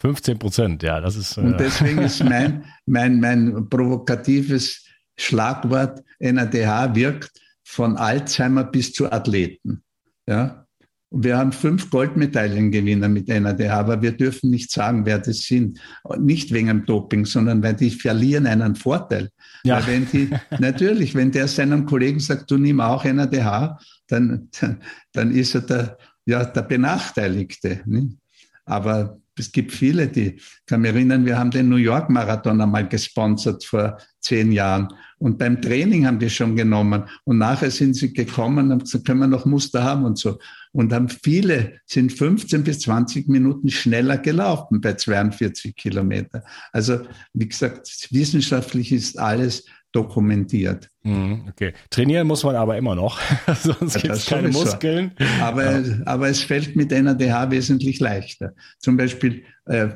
15 0.00 0.38
Prozent, 0.38 0.82
ja, 0.82 1.00
das 1.00 1.16
ist. 1.16 1.38
Äh 1.38 1.40
Und 1.40 1.58
deswegen 1.58 2.02
ist 2.02 2.22
mein, 2.24 2.64
mein, 2.84 3.20
mein 3.20 3.68
provokatives 3.68 4.84
Schlagwort 5.16 6.02
NADH 6.18 6.94
wirkt 6.94 7.40
von 7.64 7.96
Alzheimer 7.96 8.64
bis 8.64 8.92
zu 8.92 9.10
Athleten. 9.10 9.82
Ja? 10.26 10.63
Wir 11.16 11.38
haben 11.38 11.52
fünf 11.52 11.90
Goldmedaillengewinner 11.90 13.08
mit 13.08 13.28
NADH, 13.28 13.78
aber 13.78 14.02
wir 14.02 14.12
dürfen 14.12 14.50
nicht 14.50 14.70
sagen, 14.70 15.06
wer 15.06 15.18
das 15.18 15.42
sind. 15.42 15.78
Nicht 16.18 16.52
wegen 16.52 16.68
dem 16.68 16.86
Doping, 16.86 17.24
sondern 17.24 17.62
weil 17.62 17.74
die 17.74 17.90
verlieren 17.90 18.46
einen 18.46 18.74
Vorteil. 18.74 19.30
Ja. 19.64 19.76
Weil 19.76 19.86
wenn 19.86 20.06
die, 20.10 20.30
natürlich, 20.58 21.14
wenn 21.14 21.30
der 21.30 21.46
seinem 21.46 21.86
Kollegen 21.86 22.18
sagt, 22.20 22.50
du 22.50 22.58
nimm 22.58 22.80
auch 22.80 23.04
NADH, 23.04 23.78
dann, 24.08 24.48
dann 25.12 25.30
ist 25.30 25.54
er 25.54 25.60
der, 25.62 25.98
ja, 26.26 26.44
der 26.44 26.62
Benachteiligte. 26.62 27.80
Nicht? 27.86 28.16
Aber 28.64 29.18
es 29.38 29.52
gibt 29.52 29.72
viele, 29.72 30.08
die, 30.08 30.34
ich 30.36 30.66
kann 30.66 30.80
mich 30.80 30.92
erinnern, 30.92 31.26
wir 31.26 31.38
haben 31.38 31.50
den 31.50 31.68
New 31.68 31.76
York 31.76 32.10
Marathon 32.10 32.60
einmal 32.60 32.88
gesponsert 32.88 33.64
vor 33.64 33.98
zehn 34.24 34.52
Jahren. 34.52 34.88
Und 35.18 35.38
beim 35.38 35.62
Training 35.62 36.06
haben 36.06 36.18
die 36.18 36.28
schon 36.28 36.56
genommen. 36.56 37.04
Und 37.24 37.38
nachher 37.38 37.70
sind 37.70 37.94
sie 37.94 38.12
gekommen 38.12 38.72
und 38.72 38.84
gesagt, 38.84 39.06
können 39.06 39.20
wir 39.20 39.26
noch 39.26 39.44
Muster 39.44 39.82
haben 39.82 40.04
und 40.04 40.18
so. 40.18 40.38
Und 40.72 40.92
haben 40.92 41.08
viele, 41.08 41.78
sind 41.86 42.12
15 42.12 42.64
bis 42.64 42.80
20 42.80 43.28
Minuten 43.28 43.68
schneller 43.70 44.18
gelaufen 44.18 44.80
bei 44.80 44.94
42 44.94 45.76
Kilometer. 45.76 46.42
Also, 46.72 47.00
wie 47.32 47.48
gesagt, 47.48 48.08
wissenschaftlich 48.10 48.92
ist 48.92 49.18
alles 49.18 49.64
dokumentiert. 49.92 50.90
Mhm, 51.04 51.46
okay. 51.48 51.72
Trainieren 51.88 52.26
muss 52.26 52.42
man 52.42 52.56
aber 52.56 52.76
immer 52.76 52.96
noch, 52.96 53.20
sonst 53.62 54.02
gibt 54.02 54.14
es 54.14 54.26
keine. 54.26 54.48
Muskeln. 54.48 55.12
Aber, 55.40 55.80
ja. 55.80 55.96
aber 56.04 56.28
es 56.28 56.40
fällt 56.42 56.74
mit 56.74 56.90
NADH 56.90 57.50
wesentlich 57.52 58.00
leichter. 58.00 58.54
Zum 58.80 58.96
Beispiel, 58.96 59.44
äh, 59.66 59.90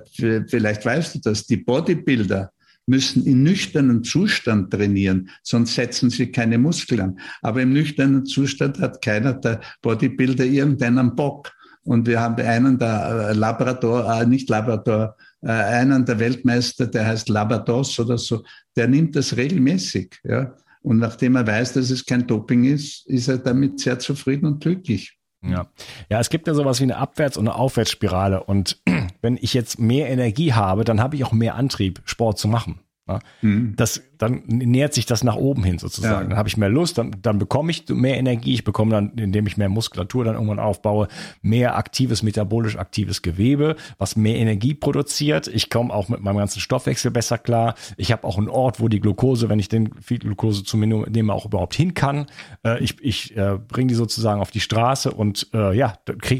vielleicht 0.46 0.86
weißt 0.86 1.16
du 1.16 1.18
das, 1.18 1.46
die 1.46 1.56
Bodybuilder 1.56 2.52
müssen 2.88 3.24
in 3.26 3.42
nüchternen 3.42 4.02
Zustand 4.02 4.72
trainieren, 4.72 5.30
sonst 5.42 5.74
setzen 5.74 6.10
sie 6.10 6.32
keine 6.32 6.58
Muskeln 6.58 7.00
an. 7.00 7.18
Aber 7.42 7.62
im 7.62 7.72
nüchternen 7.72 8.26
Zustand 8.26 8.80
hat 8.80 9.02
keiner 9.02 9.34
der 9.34 9.60
Bodybuilder 9.82 10.44
irgendeinen 10.44 11.14
Bock. 11.14 11.52
Und 11.84 12.06
wir 12.06 12.20
haben 12.20 12.36
einen 12.44 12.78
der 12.78 13.30
äh, 13.30 13.32
Labrador, 13.34 14.10
äh, 14.12 14.26
nicht 14.26 14.48
Labrador, 14.50 15.16
äh, 15.42 15.50
einen 15.50 16.04
der 16.04 16.18
Weltmeister, 16.18 16.86
der 16.86 17.06
heißt 17.06 17.28
Labados 17.28 17.98
oder 17.98 18.18
so, 18.18 18.42
der 18.76 18.88
nimmt 18.88 19.16
das 19.16 19.36
regelmäßig. 19.36 20.18
Ja? 20.24 20.54
Und 20.82 20.98
nachdem 20.98 21.36
er 21.36 21.46
weiß, 21.46 21.74
dass 21.74 21.90
es 21.90 22.04
kein 22.04 22.26
Doping 22.26 22.64
ist, 22.64 23.06
ist 23.06 23.28
er 23.28 23.38
damit 23.38 23.80
sehr 23.80 23.98
zufrieden 23.98 24.46
und 24.46 24.60
glücklich. 24.60 25.18
Ja. 25.42 25.68
ja, 26.10 26.18
es 26.18 26.30
gibt 26.30 26.48
ja 26.48 26.54
sowas 26.54 26.80
wie 26.80 26.84
eine 26.84 26.96
Abwärts- 26.96 27.36
und 27.36 27.46
eine 27.46 27.56
Aufwärtsspirale. 27.56 28.42
Und 28.42 28.80
wenn 29.20 29.36
ich 29.40 29.54
jetzt 29.54 29.78
mehr 29.78 30.08
Energie 30.08 30.52
habe, 30.52 30.84
dann 30.84 31.00
habe 31.00 31.16
ich 31.16 31.24
auch 31.24 31.32
mehr 31.32 31.54
Antrieb, 31.54 32.00
Sport 32.04 32.38
zu 32.38 32.48
machen. 32.48 32.80
Ja? 33.08 33.18
Mhm. 33.42 33.74
Das, 33.76 34.02
dann 34.18 34.42
nähert 34.46 34.94
sich 34.94 35.06
das 35.06 35.24
nach 35.24 35.36
oben 35.36 35.64
hin 35.64 35.78
sozusagen. 35.78 36.22
Ja. 36.22 36.28
Dann 36.28 36.38
habe 36.38 36.48
ich 36.48 36.56
mehr 36.56 36.68
Lust, 36.68 36.98
dann, 36.98 37.16
dann 37.22 37.38
bekomme 37.38 37.70
ich 37.70 37.88
mehr 37.88 38.18
Energie. 38.18 38.54
Ich 38.54 38.64
bekomme 38.64 38.90
dann, 38.92 39.12
indem 39.16 39.46
ich 39.46 39.56
mehr 39.56 39.68
Muskulatur 39.68 40.24
dann 40.24 40.34
irgendwann 40.34 40.58
aufbaue, 40.58 41.08
mehr 41.42 41.76
aktives, 41.76 42.22
metabolisch 42.22 42.76
aktives 42.76 43.22
Gewebe, 43.22 43.76
was 43.98 44.16
mehr 44.16 44.36
Energie 44.36 44.74
produziert. 44.74 45.48
Ich 45.48 45.70
komme 45.70 45.92
auch 45.92 46.08
mit 46.08 46.20
meinem 46.20 46.38
ganzen 46.38 46.60
Stoffwechsel 46.60 47.10
besser 47.10 47.38
klar. 47.38 47.74
Ich 47.96 48.12
habe 48.12 48.24
auch 48.24 48.38
einen 48.38 48.48
Ort, 48.48 48.80
wo 48.80 48.88
die 48.88 49.00
Glucose, 49.00 49.48
wenn 49.48 49.58
ich 49.58 49.68
den 49.68 49.90
viel 50.00 50.18
Glucose 50.18 50.64
zu 50.64 50.76
mir 50.76 50.86
nehme, 51.08 51.32
auch 51.32 51.46
überhaupt 51.46 51.74
hin 51.74 51.94
kann. 51.94 52.26
Äh, 52.64 52.82
ich 52.82 53.00
ich 53.00 53.36
äh, 53.36 53.58
bringe 53.66 53.88
die 53.88 53.94
sozusagen 53.94 54.40
auf 54.40 54.50
die 54.50 54.60
Straße 54.60 55.10
und 55.10 55.48
äh, 55.54 55.74
ja, 55.74 55.94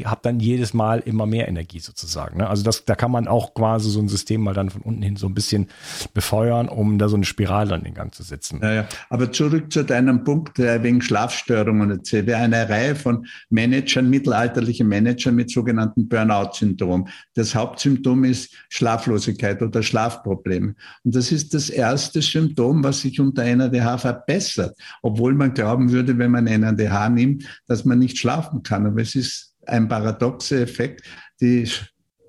habe 0.05 0.19
dann 0.21 0.39
jedes 0.39 0.73
Mal 0.73 0.99
immer 0.99 1.25
mehr 1.25 1.47
Energie 1.47 1.79
sozusagen. 1.79 2.37
Ne? 2.37 2.47
Also 2.47 2.63
das, 2.63 2.85
da 2.85 2.95
kann 2.95 3.11
man 3.11 3.27
auch 3.27 3.53
quasi 3.53 3.89
so 3.89 3.99
ein 3.99 4.09
System 4.09 4.41
mal 4.41 4.53
dann 4.53 4.69
von 4.69 4.81
unten 4.81 5.01
hin 5.01 5.15
so 5.15 5.27
ein 5.27 5.33
bisschen 5.33 5.67
befeuern, 6.13 6.58
um 6.67 6.97
da 6.97 7.07
so 7.07 7.15
eine 7.15 7.25
Spirale 7.25 7.69
dann 7.69 7.83
in 7.83 7.93
Gang 7.93 8.13
zu 8.13 8.23
setzen. 8.23 8.59
Ja, 8.61 8.73
ja. 8.73 8.89
Aber 9.09 9.31
zurück 9.31 9.71
zu 9.71 9.83
deinem 9.83 10.23
Punkt 10.23 10.59
äh, 10.59 10.81
wegen 10.83 11.01
Schlafstörungen 11.01 11.91
etc. 11.91 12.33
Eine 12.33 12.67
Reihe 12.67 12.95
von 12.95 13.25
Managern, 13.49 14.09
mittelalterlichen 14.09 14.87
Managern 14.87 15.35
mit 15.35 15.49
sogenannten 15.51 16.09
Burnout-Syndrom. 16.09 17.07
Das 17.35 17.55
Hauptsymptom 17.55 18.23
ist 18.23 18.53
Schlaflosigkeit 18.69 19.61
oder 19.61 19.83
Schlafprobleme. 19.83 20.75
Und 21.03 21.15
das 21.15 21.31
ist 21.31 21.53
das 21.53 21.69
erste 21.69 22.21
Symptom, 22.21 22.83
was 22.83 23.01
sich 23.01 23.19
unter 23.19 23.43
NADH 23.43 23.99
verbessert. 23.99 24.75
Obwohl 25.01 25.33
man 25.35 25.53
glauben 25.53 25.91
würde, 25.91 26.17
wenn 26.17 26.31
man 26.31 26.45
NADH 26.45 27.09
nimmt, 27.09 27.45
dass 27.67 27.85
man 27.85 27.99
nicht 27.99 28.17
schlafen 28.17 28.63
kann. 28.63 28.85
Aber 28.85 29.01
es 29.01 29.15
ist 29.15 29.53
ein 29.65 29.87
paradoxer 29.87 30.61
Effekt. 30.61 31.03
Die 31.41 31.69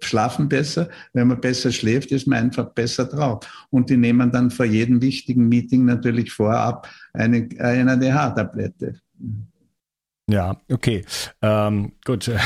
schlafen 0.04 0.48
besser. 0.48 0.88
Wenn 1.12 1.28
man 1.28 1.40
besser 1.40 1.72
schläft, 1.72 2.12
ist 2.12 2.26
man 2.26 2.38
einfach 2.38 2.70
besser 2.70 3.04
drauf. 3.04 3.40
Und 3.70 3.90
die 3.90 3.96
nehmen 3.96 4.30
dann 4.30 4.50
vor 4.50 4.66
jedem 4.66 5.02
wichtigen 5.02 5.48
Meeting 5.48 5.84
natürlich 5.84 6.32
vorab 6.32 6.88
eine, 7.12 7.48
eine 7.58 7.92
ADH-Tablette. 7.92 9.00
Ja, 10.28 10.56
okay. 10.70 11.04
Ähm, 11.42 11.92
gut. 12.04 12.28
äh, 12.28 12.38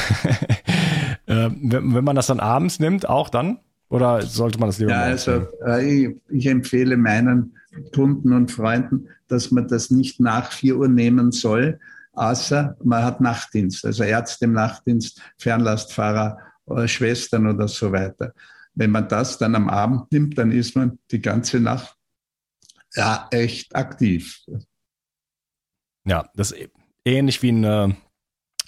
wenn, 1.26 1.94
wenn 1.94 2.04
man 2.04 2.16
das 2.16 2.28
dann 2.28 2.40
abends 2.40 2.80
nimmt, 2.80 3.08
auch 3.08 3.28
dann? 3.28 3.58
Oder 3.88 4.22
sollte 4.22 4.58
man 4.58 4.70
das 4.70 4.78
lieber 4.78 4.92
Ja, 4.92 5.02
also 5.02 5.46
äh, 5.64 5.84
ich, 5.84 6.16
ich, 6.30 6.46
empfehle 6.46 6.96
meinen 6.96 7.54
Kunden 7.94 8.32
und 8.32 8.50
Freunden, 8.50 9.08
dass 9.28 9.50
man 9.50 9.68
das 9.68 9.90
nicht 9.90 10.20
nach 10.20 10.50
4 10.50 10.76
Uhr 10.76 10.88
nehmen 10.88 11.30
soll, 11.30 11.78
außer 12.14 12.76
man 12.82 13.04
hat 13.04 13.20
Nachtdienst, 13.20 13.84
also 13.84 14.02
Ärzte 14.02 14.46
im 14.46 14.52
Nachtdienst, 14.52 15.20
Fernlastfahrer 15.38 16.38
Schwestern 16.86 17.46
oder 17.46 17.68
so 17.68 17.92
weiter. 17.92 18.32
Wenn 18.74 18.90
man 18.90 19.08
das 19.08 19.38
dann 19.38 19.54
am 19.54 19.68
Abend 19.68 20.10
nimmt, 20.10 20.36
dann 20.38 20.50
ist 20.50 20.74
man 20.74 20.98
die 21.10 21.20
ganze 21.20 21.60
Nacht 21.60 21.96
ja 22.94 23.28
echt 23.30 23.74
aktiv. 23.74 24.42
Ja, 26.04 26.28
das 26.34 26.50
ist 26.50 26.70
ähnlich 27.04 27.42
wie 27.42 27.52
ein 27.52 27.64
äh, 27.64 27.94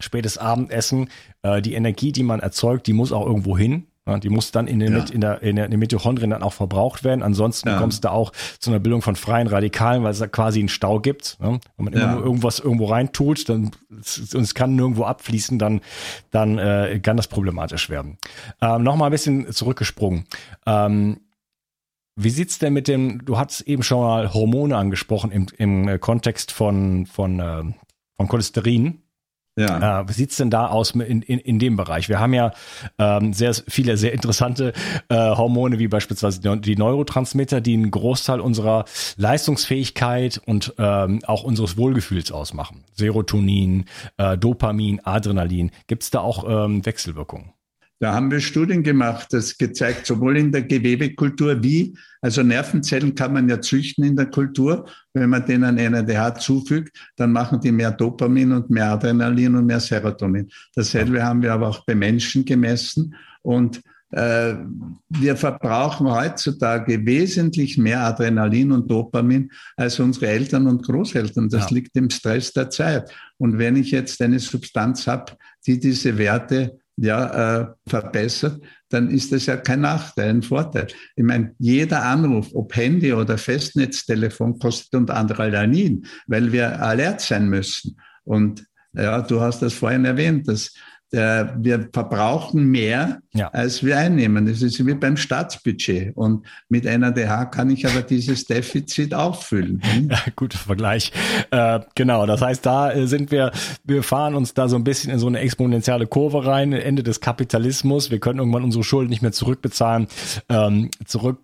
spätes 0.01 0.39
Abendessen. 0.39 1.11
Äh, 1.43 1.63
die 1.63 1.75
Energie, 1.75 2.13
die 2.13 2.23
man 2.23 2.41
erzeugt, 2.41 2.87
die 2.87 2.93
muss 2.93 3.13
auch 3.13 3.27
irgendwo 3.27 3.57
hin. 3.57 3.89
Ja, 4.07 4.19
die 4.19 4.29
muss 4.29 4.53
dann 4.53 4.69
in 4.69 4.79
den, 4.79 4.93
ja. 4.93 5.05
in, 5.11 5.21
der, 5.21 5.43
in, 5.43 5.57
der, 5.57 5.65
in 5.65 5.71
den 5.73 5.81
Mitochondrien 5.81 6.31
dann 6.31 6.43
auch 6.43 6.53
verbraucht 6.53 7.03
werden. 7.03 7.23
Ansonsten 7.23 7.69
ja. 7.69 7.79
kommst 7.79 8.05
du 8.05 8.09
da 8.09 8.15
auch 8.15 8.33
zu 8.61 8.71
einer 8.71 8.79
Bildung 8.79 9.03
von 9.03 9.17
freien 9.17 9.49
Radikalen, 9.49 10.05
weil 10.05 10.13
es 10.13 10.21
da 10.21 10.29
quasi 10.29 10.61
einen 10.61 10.69
Stau 10.69 11.01
gibt. 11.01 11.39
Ne? 11.41 11.59
Wenn 11.77 11.85
man 11.85 11.93
immer 11.93 12.13
nur 12.13 12.25
irgendwas 12.25 12.61
irgendwo 12.61 12.87
reintut 12.87 13.49
dann, 13.49 13.73
und 13.91 14.43
es 14.43 14.55
kann 14.55 14.77
nirgendwo 14.77 15.05
abfließen, 15.05 15.59
dann, 15.59 15.81
dann 16.31 16.59
äh, 16.59 17.01
kann 17.03 17.17
das 17.17 17.27
problematisch 17.27 17.91
werden. 17.91 18.19
Ähm, 18.61 18.85
Nochmal 18.85 19.09
ein 19.09 19.13
bisschen 19.13 19.51
zurückgesprungen. 19.53 20.27
Ähm, 20.67 21.21
wie 22.15 22.31
sieht's 22.31 22.59
denn 22.59 22.73
mit 22.73 22.89
dem, 22.89 23.25
du 23.25 23.39
hast 23.39 23.63
eben 23.63 23.83
schon 23.83 24.01
mal 24.01 24.33
Hormone 24.33 24.77
angesprochen 24.77 25.33
im, 25.33 25.47
im 25.59 26.01
Kontext 26.01 26.53
von, 26.53 27.07
von, 27.07 27.41
äh, 27.41 27.65
von 28.17 28.29
Cholesterin. 28.29 29.03
Ja. 29.59 30.01
Äh, 30.01 30.09
wie 30.09 30.13
sieht's 30.13 30.37
denn 30.37 30.51
da 30.51 30.67
aus 30.67 30.91
in, 30.91 31.23
in, 31.23 31.39
in 31.39 31.59
dem 31.59 31.77
Bereich? 31.77 32.11
Wir 32.11 32.21
haben 32.21 32.35
ja 32.35 32.53
ähm, 32.99 33.33
sehr 33.33 33.55
viele 33.55 33.97
sehr 33.97 34.13
interessante 34.13 34.75
äh, 35.09 35.15
Hormone, 35.15 35.79
wie 35.79 35.89
beispielsweise 35.89 36.41
die 36.59 36.77
Neurotransmitter, 36.77 37.63
die 37.63 37.75
einen 37.75 37.91
Großteil 37.91 38.41
unserer 38.41 38.85
Leistungsfähigkeit 39.17 40.41
und 40.45 40.75
ähm, 40.79 41.21
auch 41.27 41.43
unseres 41.43 41.79
Wohlgefühls 41.79 42.33
ausmachen. 42.33 42.85
Serotonin, 42.93 43.87
äh, 44.19 44.37
Dopamin, 44.37 45.01
Adrenalin. 45.05 45.71
Gibt's 45.87 46.11
da 46.11 46.21
auch 46.21 46.45
ähm, 46.47 46.85
Wechselwirkungen? 46.85 47.56
Da 47.99 48.13
haben 48.13 48.31
wir 48.31 48.41
Studien 48.41 48.83
gemacht, 48.83 49.29
das 49.31 49.57
gezeigt, 49.57 50.07
sowohl 50.07 50.37
in 50.37 50.53
der 50.53 50.63
Gewebekultur 50.63 51.63
wie, 51.63 51.97
also 52.21 52.43
Nervenzellen 52.43 53.15
kann 53.15 53.33
man 53.33 53.49
ja 53.49 53.61
züchten 53.61 54.05
in 54.05 54.17
der 54.17 54.27
Kultur. 54.27 54.87
Wenn 55.15 55.31
man 55.31 55.47
denen 55.47 55.77
NADH 55.77 56.35
zufügt, 56.35 56.97
dann 57.17 57.33
machen 57.33 57.61
die 57.61 57.73
mehr 57.73 57.93
Dopamin 57.93 58.53
und 58.53 58.69
mehr 58.69 58.93
Adrenalin 58.93 59.55
und 59.55 59.67
mehr 59.67 59.81
Serotonin. 59.81 60.49
Dasselbe 60.75 61.23
haben 61.23 61.41
wir 61.41 61.55
aber 61.55 61.69
auch 61.69 61.87
bei 61.87 61.95
Menschen 61.95 62.45
gemessen. 62.45 63.15
Und 63.41 63.81
äh, 64.11 64.55
wir 65.09 65.37
verbrauchen 65.37 66.11
heutzutage 66.11 67.05
wesentlich 67.07 67.79
mehr 67.79 68.01
Adrenalin 68.01 68.73
und 68.73 68.91
Dopamin 68.91 69.51
als 69.77 69.99
unsere 69.99 70.29
Eltern 70.29 70.67
und 70.67 70.85
Großeltern. 70.85 71.49
Das 71.49 71.71
ja. 71.71 71.75
liegt 71.77 71.97
im 71.97 72.11
Stress 72.11 72.53
der 72.53 72.69
Zeit. 72.71 73.11
Und 73.39 73.59
wenn 73.59 73.77
ich 73.77 73.91
jetzt 73.91 74.21
eine 74.21 74.39
Substanz 74.39 75.07
habe, 75.07 75.33
die 75.67 75.81
diese 75.81 76.19
Werte 76.19 76.79
ja, 76.97 77.61
äh, 77.61 77.67
verbessert, 77.87 78.61
dann 78.89 79.11
ist 79.11 79.33
das 79.33 79.47
ja 79.47 79.57
kein 79.57 79.81
Nachteil, 79.81 80.31
ein 80.31 80.43
Vorteil. 80.43 80.87
Ich 81.15 81.25
meine, 81.25 81.55
jeder 81.59 82.03
Anruf, 82.03 82.49
ob 82.55 82.75
Handy 82.75 83.13
oder 83.13 83.37
Festnetztelefon, 83.37 84.59
kostet 84.59 84.95
anderem 85.11 85.41
Adrenalin, 85.41 86.07
weil 86.27 86.53
wir 86.53 86.81
alert 86.83 87.21
sein 87.21 87.49
müssen. 87.49 87.99
Und 88.25 88.65
Ja, 88.95 89.21
du 89.21 89.41
hast 89.41 89.61
das 89.61 89.75
vorhin 89.75 90.07
erwähnt, 90.07 90.49
dass 90.49 90.73
wir 91.13 91.89
verbrauchen 91.93 92.67
mehr, 92.67 93.21
ja. 93.33 93.49
als 93.49 93.85
wir 93.85 93.97
einnehmen. 93.97 94.47
Das 94.47 94.61
ist 94.61 94.85
wie 94.85 94.95
beim 94.95 95.17
Staatsbudget. 95.17 96.17
Und 96.17 96.47
mit 96.69 96.87
einer 96.87 97.13
DH 97.13 97.47
kann 97.47 97.71
ich 97.71 97.87
aber 97.87 98.03
dieses 98.03 98.45
Defizit 98.45 99.15
auffüllen. 99.15 99.83
Ja, 100.09 100.19
guter 100.37 100.59
Vergleich. 100.59 101.13
Äh, 101.51 101.81
genau, 101.95 102.27
das 102.27 102.43
heißt, 102.43 102.65
da 102.65 102.93
äh, 102.93 103.07
sind 103.07 103.31
wir, 103.31 103.51
wir 103.85 104.03
fahren 104.03 104.35
uns 104.35 104.55
da 104.55 104.69
so 104.69 104.77
ein 104.77 104.85
bisschen 104.85 105.13
in 105.13 105.19
so 105.19 105.27
eine 105.27 105.41
exponentielle 105.41 106.07
Kurve 106.07 106.47
rein, 106.47 106.73
Ende 106.73 107.03
des 107.03 107.21
Kapitalismus. 107.21 108.11
Wir 108.11 108.21
können 108.21 108.39
irgendwann 108.39 108.63
unsere 108.63 108.85
Schulden 108.85 109.11
nicht 109.11 109.23
mehr 109.23 109.33
zurückbezahlen, 109.33 110.07
ähm, 110.49 110.91
zurück 111.05 111.39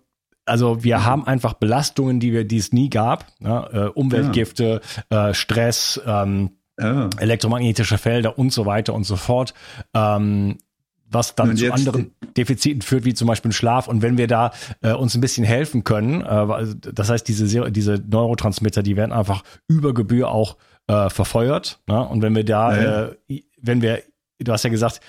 also 0.45 0.83
wir 0.83 0.97
mhm. 0.97 1.05
haben 1.05 1.27
einfach 1.27 1.53
Belastungen, 1.53 2.19
die 2.19 2.33
wir, 2.33 2.45
die 2.45 2.57
es 2.57 2.73
nie 2.73 2.89
gab. 2.89 3.27
Ne? 3.39 3.69
Äh, 3.71 3.97
Umweltgifte, 3.97 4.81
ja. 5.09 5.29
äh, 5.29 5.33
Stress, 5.33 6.01
ähm, 6.05 6.51
ja. 6.79 7.09
elektromagnetische 7.17 7.97
Felder 7.97 8.37
und 8.37 8.51
so 8.51 8.65
weiter 8.65 8.93
und 8.93 9.03
so 9.03 9.15
fort. 9.15 9.53
Ähm, 9.93 10.57
was 11.13 11.35
dann 11.35 11.55
zu 11.55 11.71
anderen 11.71 12.11
Defiziten 12.35 12.81
führt, 12.81 13.05
wie 13.05 13.13
zum 13.13 13.27
Beispiel 13.27 13.51
Schlaf. 13.51 13.87
Und 13.87 14.01
wenn 14.01 14.17
wir 14.17 14.27
da 14.27 14.51
äh, 14.81 14.93
uns 14.93 15.15
ein 15.15 15.21
bisschen 15.21 15.45
helfen 15.45 15.83
können, 15.83 16.21
äh, 16.21 16.75
das 16.91 17.09
heißt, 17.09 17.27
diese, 17.27 17.71
diese 17.71 18.01
Neurotransmitter, 18.09 18.83
die 18.83 18.97
werden 18.97 19.11
einfach 19.11 19.43
über 19.67 19.93
Gebühr 19.93 20.29
auch 20.29 20.57
äh, 20.87 21.09
verfeuert. 21.09 21.79
Ne? 21.87 22.07
Und 22.07 22.21
wenn 22.21 22.35
wir 22.35 22.43
da, 22.43 22.81
ja. 22.81 23.05
äh, 23.29 23.43
wenn 23.61 23.81
wir, 23.81 24.01
du 24.39 24.51
hast 24.51 24.63
ja 24.63 24.69
gesagt, 24.69 25.01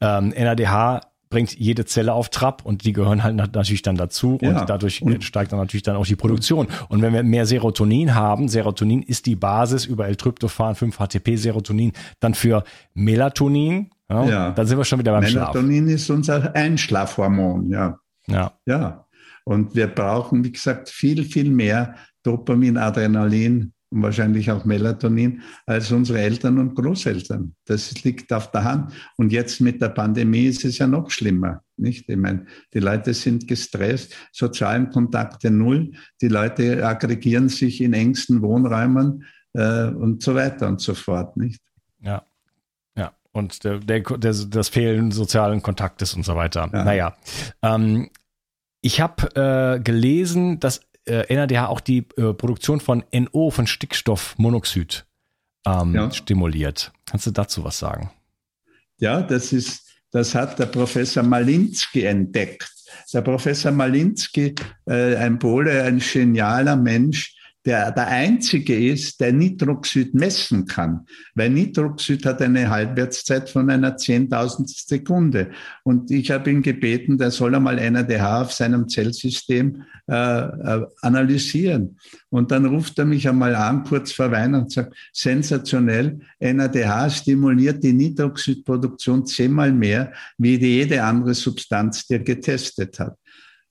ähm, 0.00 0.28
NADH 0.28 1.00
bringt 1.30 1.58
jede 1.58 1.84
Zelle 1.84 2.12
auf 2.12 2.28
Trab 2.30 2.64
und 2.64 2.84
die 2.84 2.92
gehören 2.92 3.22
halt 3.22 3.36
natürlich 3.36 3.82
dann 3.82 3.96
dazu 3.96 4.38
ja. 4.40 4.60
und 4.60 4.68
dadurch 4.68 5.02
und 5.02 5.22
steigt 5.24 5.52
dann 5.52 5.58
natürlich 5.58 5.82
dann 5.82 5.96
auch 5.96 6.06
die 6.06 6.16
Produktion. 6.16 6.68
Und 6.88 7.02
wenn 7.02 7.12
wir 7.12 7.22
mehr 7.22 7.46
Serotonin 7.46 8.14
haben, 8.14 8.48
Serotonin 8.48 9.02
ist 9.02 9.26
die 9.26 9.36
Basis 9.36 9.84
über 9.84 10.08
L-Tryptophan, 10.08 10.74
5-HTP-Serotonin, 10.74 11.92
dann 12.20 12.34
für 12.34 12.64
Melatonin, 12.94 13.90
ja, 14.08 14.24
ja. 14.24 14.50
dann 14.52 14.66
sind 14.66 14.78
wir 14.78 14.84
schon 14.84 14.98
wieder 14.98 15.12
beim 15.12 15.22
Melatonin 15.22 15.52
Schlaf. 15.52 15.54
Melatonin 15.54 15.88
ist 15.88 16.10
unser 16.10 16.54
Einschlafhormon, 16.54 17.70
ja. 17.70 17.98
Ja. 18.26 18.52
Ja. 18.66 19.06
Und 19.44 19.74
wir 19.74 19.86
brauchen, 19.86 20.44
wie 20.44 20.52
gesagt, 20.52 20.90
viel, 20.90 21.24
viel 21.24 21.50
mehr 21.50 21.94
Dopamin, 22.22 22.76
Adrenalin, 22.76 23.72
und 23.90 24.02
wahrscheinlich 24.02 24.50
auch 24.50 24.64
Melatonin 24.64 25.42
als 25.66 25.90
unsere 25.90 26.20
Eltern 26.20 26.58
und 26.58 26.74
Großeltern. 26.74 27.54
Das 27.64 28.02
liegt 28.04 28.32
auf 28.32 28.50
der 28.50 28.64
Hand. 28.64 28.92
Und 29.16 29.32
jetzt 29.32 29.60
mit 29.60 29.80
der 29.80 29.88
Pandemie 29.88 30.46
ist 30.46 30.64
es 30.64 30.78
ja 30.78 30.86
noch 30.86 31.10
schlimmer. 31.10 31.62
Nicht? 31.76 32.08
Ich 32.08 32.16
meine, 32.16 32.46
die 32.74 32.80
Leute 32.80 33.14
sind 33.14 33.46
gestresst, 33.48 34.14
sozialen 34.32 34.90
Kontakte 34.90 35.50
null, 35.50 35.92
die 36.20 36.28
Leute 36.28 36.86
aggregieren 36.86 37.48
sich 37.48 37.80
in 37.80 37.92
engsten 37.92 38.42
Wohnräumen 38.42 39.24
äh, 39.54 39.86
und 39.86 40.22
so 40.22 40.34
weiter 40.34 40.68
und 40.68 40.80
so 40.80 40.94
fort. 40.94 41.36
Nicht? 41.36 41.62
Ja. 42.00 42.24
Ja, 42.96 43.12
und 43.32 43.64
der, 43.64 43.78
der, 43.78 44.00
der, 44.00 44.34
das 44.34 44.68
Fehlen 44.68 45.12
sozialen 45.12 45.62
Kontaktes 45.62 46.14
und 46.14 46.24
so 46.24 46.34
weiter. 46.34 46.68
Ja. 46.72 46.84
Naja. 46.84 47.16
Ähm, 47.62 48.10
ich 48.80 49.00
habe 49.00 49.34
äh, 49.34 49.80
gelesen, 49.80 50.60
dass 50.60 50.80
äh, 51.08 51.34
NADH 51.34 51.68
auch 51.68 51.80
die 51.80 52.06
äh, 52.16 52.32
Produktion 52.34 52.80
von 52.80 53.04
NO, 53.12 53.50
von 53.50 53.66
Stickstoffmonoxid, 53.66 55.06
ähm, 55.66 55.94
ja. 55.94 56.10
stimuliert. 56.10 56.92
Kannst 57.06 57.26
du 57.26 57.30
dazu 57.30 57.64
was 57.64 57.78
sagen? 57.78 58.10
Ja, 58.98 59.22
das 59.22 59.52
ist, 59.52 59.86
das 60.10 60.34
hat 60.34 60.58
der 60.58 60.66
Professor 60.66 61.22
Malinski 61.22 62.04
entdeckt. 62.04 62.70
Der 63.12 63.22
Professor 63.22 63.72
Malinski, 63.72 64.54
äh, 64.86 65.16
ein 65.16 65.38
Pole, 65.38 65.82
ein 65.82 65.98
genialer 65.98 66.76
Mensch, 66.76 67.37
der 67.64 67.92
der 67.92 68.06
einzige 68.06 68.78
ist, 68.78 69.20
der 69.20 69.32
Nitroxid 69.32 70.14
messen 70.14 70.66
kann. 70.66 71.06
Weil 71.34 71.50
Nitroxid 71.50 72.24
hat 72.24 72.40
eine 72.40 72.70
Halbwertszeit 72.70 73.50
von 73.50 73.68
einer 73.68 73.96
Zehntausend 73.96 74.70
Sekunde. 74.70 75.50
Und 75.82 76.10
ich 76.10 76.30
habe 76.30 76.50
ihn 76.50 76.62
gebeten, 76.62 77.18
der 77.18 77.30
soll 77.30 77.54
einmal 77.54 77.76
NADH 77.90 78.42
auf 78.42 78.52
seinem 78.52 78.88
Zellsystem 78.88 79.82
äh, 80.08 80.14
äh, 80.14 80.86
analysieren. 81.02 81.98
Und 82.30 82.50
dann 82.50 82.64
ruft 82.64 82.98
er 82.98 83.04
mich 83.04 83.28
einmal 83.28 83.54
an, 83.54 83.84
kurz 83.84 84.12
vor 84.12 84.30
Weihnachten, 84.30 84.64
und 84.64 84.72
sagt, 84.72 84.94
sensationell, 85.12 86.20
NADH 86.40 87.10
stimuliert 87.10 87.82
die 87.82 87.92
Nitroxidproduktion 87.92 89.26
zehnmal 89.26 89.72
mehr, 89.72 90.12
wie 90.38 90.56
jede 90.56 91.02
andere 91.02 91.34
Substanz, 91.34 92.06
die 92.06 92.14
er 92.14 92.20
getestet 92.20 92.98
hat. 92.98 93.18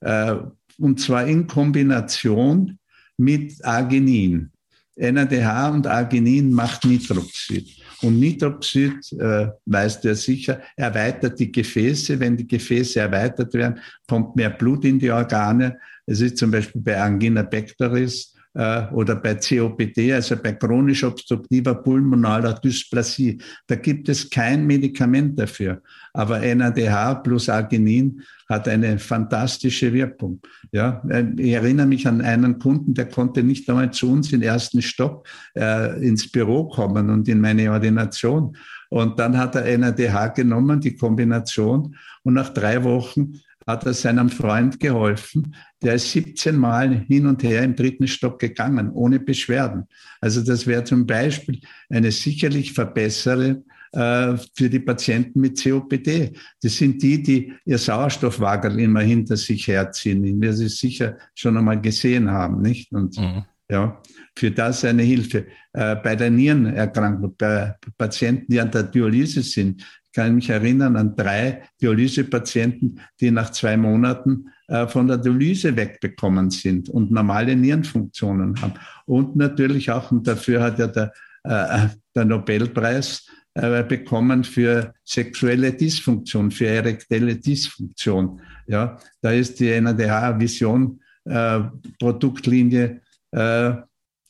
Äh, 0.02 0.36
und 0.78 1.00
zwar 1.00 1.26
in 1.26 1.48
Kombination 1.48 2.78
mit 3.18 3.64
Arginin. 3.66 4.52
NADH 4.96 5.70
und 5.70 5.88
Arginin 5.88 6.52
macht 6.52 6.86
Nitroxid. 6.86 7.68
Und 8.02 8.20
Nitroxid, 8.20 9.12
äh, 9.20 9.48
weißt 9.66 10.04
du 10.04 10.08
ja 10.10 10.16
sicher, 10.16 10.62
erweitert 10.76 11.40
die 11.40 11.52
Gefäße. 11.52 12.20
Wenn 12.20 12.38
die 12.38 12.48
Gefäße 12.48 13.00
erweitert 13.00 13.54
werden, 13.54 13.80
kommt 14.08 14.36
mehr 14.36 14.50
Blut 14.50 14.86
in 14.86 15.00
die 15.00 15.12
Organe. 15.12 15.78
Es 16.06 16.22
ist 16.22 16.38
zum 16.38 16.52
Beispiel 16.52 16.82
bei 16.82 17.00
Angina 17.00 17.44
pectoris 17.44 18.34
oder 18.58 19.16
bei 19.16 19.36
COPD, 19.36 20.14
also 20.14 20.36
bei 20.36 20.54
chronisch 20.54 21.04
obstruktiver 21.04 21.76
pulmonaler 21.76 22.54
Dysplasie. 22.54 23.38
Da 23.68 23.76
gibt 23.76 24.10
es 24.10 24.30
kein 24.30 24.66
Medikament 24.66 25.40
dafür. 25.40 25.82
Aber 26.14 26.40
NADH 26.40 27.16
plus 27.16 27.50
Arginin 27.50 28.24
hat 28.50 28.68
eine 28.68 28.98
fantastische 28.98 29.94
Wirkung. 29.94 30.42
Ja, 30.72 31.04
ich 31.38 31.52
erinnere 31.52 31.86
mich 31.86 32.08
an 32.08 32.22
einen 32.22 32.58
Kunden, 32.58 32.96
der 32.96 33.06
konnte 33.10 33.44
nicht 33.44 33.70
einmal 33.70 33.92
zu 33.92 34.12
uns 34.12 34.34
in 34.34 34.40
den 34.40 34.50
ersten 34.50 34.82
Stock 34.82 35.28
äh, 35.56 36.04
ins 36.04 36.32
Büro 36.32 36.68
kommen 36.68 37.12
und 37.12 37.28
in 37.28 37.40
meine 37.40 37.72
Ordination. 37.72 38.58
Und 38.90 39.20
dann 39.20 39.38
hat 39.38 39.56
er 39.56 39.78
NADH 39.78 40.30
genommen, 40.30 40.80
die 40.80 40.96
Kombination, 40.96 41.96
und 42.24 42.34
nach 42.34 42.50
drei 42.50 42.84
Wochen 42.84 43.34
hat 43.68 43.86
er 43.86 43.94
seinem 43.94 44.30
Freund 44.30 44.80
geholfen. 44.80 45.54
Der 45.84 45.96
ist 45.96 46.12
17 46.14 46.56
Mal 46.56 47.06
hin 47.08 47.28
und 47.28 47.44
her 47.44 47.64
im 47.64 47.76
dritten 47.76 48.08
Stock 48.08 48.40
gegangen, 48.40 48.90
ohne 48.92 49.20
Beschwerden. 49.20 49.88
Also 50.22 50.42
das 50.42 50.66
wäre 50.66 50.86
zum 50.86 51.06
Beispiel 51.06 51.60
eine 51.90 52.12
sicherlich 52.12 52.74
verbessere 52.74 53.62
äh, 53.92 54.38
für 54.56 54.70
die 54.70 54.80
Patienten 54.80 55.42
mit 55.42 55.62
COPD. 55.62 56.34
Das 56.62 56.78
sind 56.78 57.02
die, 57.04 57.22
die 57.22 57.54
ihr 57.66 57.78
Sauerstoffwagel 57.78 58.80
immer 58.80 59.02
hinter 59.02 59.38
sich 59.38 59.68
herziehen, 59.68 60.24
wie 60.24 60.40
wir 60.40 60.54
sie 60.54 60.70
sicher 60.70 61.18
schon 61.36 61.58
einmal 61.58 61.82
gesehen 61.82 62.32
haben, 62.32 62.62
nicht? 62.62 62.92
Und 62.94 63.18
mhm. 63.18 63.44
ja, 63.70 64.02
für 64.38 64.52
das 64.52 64.86
eine 64.86 65.04
Hilfe. 65.04 65.48
Äh, 65.74 65.96
bei 65.98 66.16
der 66.16 66.30
Nierenerkrankung, 66.30 67.36
bei 67.38 67.76
Patienten, 67.98 68.52
die 68.52 68.60
an 68.60 68.72
der 68.72 68.84
Dialyse 68.84 69.42
sind, 69.42 69.84
kann 70.18 70.30
ich 70.30 70.48
mich 70.48 70.50
erinnern 70.50 70.96
an 70.96 71.16
drei 71.16 71.62
Dialysepatienten, 71.80 73.00
die 73.22 73.30
nach 73.30 73.52
zwei 73.52 73.78
Monaten 73.78 74.48
äh, 74.68 74.88
von 74.88 75.08
der 75.08 75.18
Dialyse 75.18 75.76
wegbekommen 75.76 76.50
sind 76.50 76.90
und 76.90 77.12
normale 77.12 77.56
Nierenfunktionen 77.56 78.60
haben. 78.60 78.74
Und 79.06 79.36
natürlich 79.36 79.92
auch, 79.92 80.12
und 80.12 80.28
dafür 80.28 80.64
hat 80.64 80.80
ja 80.80 80.88
der, 80.88 81.14
äh, 81.44 81.90
der 82.16 82.26
Nobelpreis 82.26 83.28
äh, 83.54 83.84
bekommen 83.84 84.44
für 84.44 84.92
sexuelle 85.04 85.72
Dysfunktion, 85.72 86.50
für 86.50 86.66
erektelle 86.66 87.36
Dysfunktion. 87.36 88.42
Ja, 88.66 88.98
da 89.22 89.30
ist 89.30 89.60
die 89.60 89.80
NADH-Vision 89.80 91.00
äh, 91.26 91.60
Produktlinie 92.00 93.02
äh, 93.30 93.72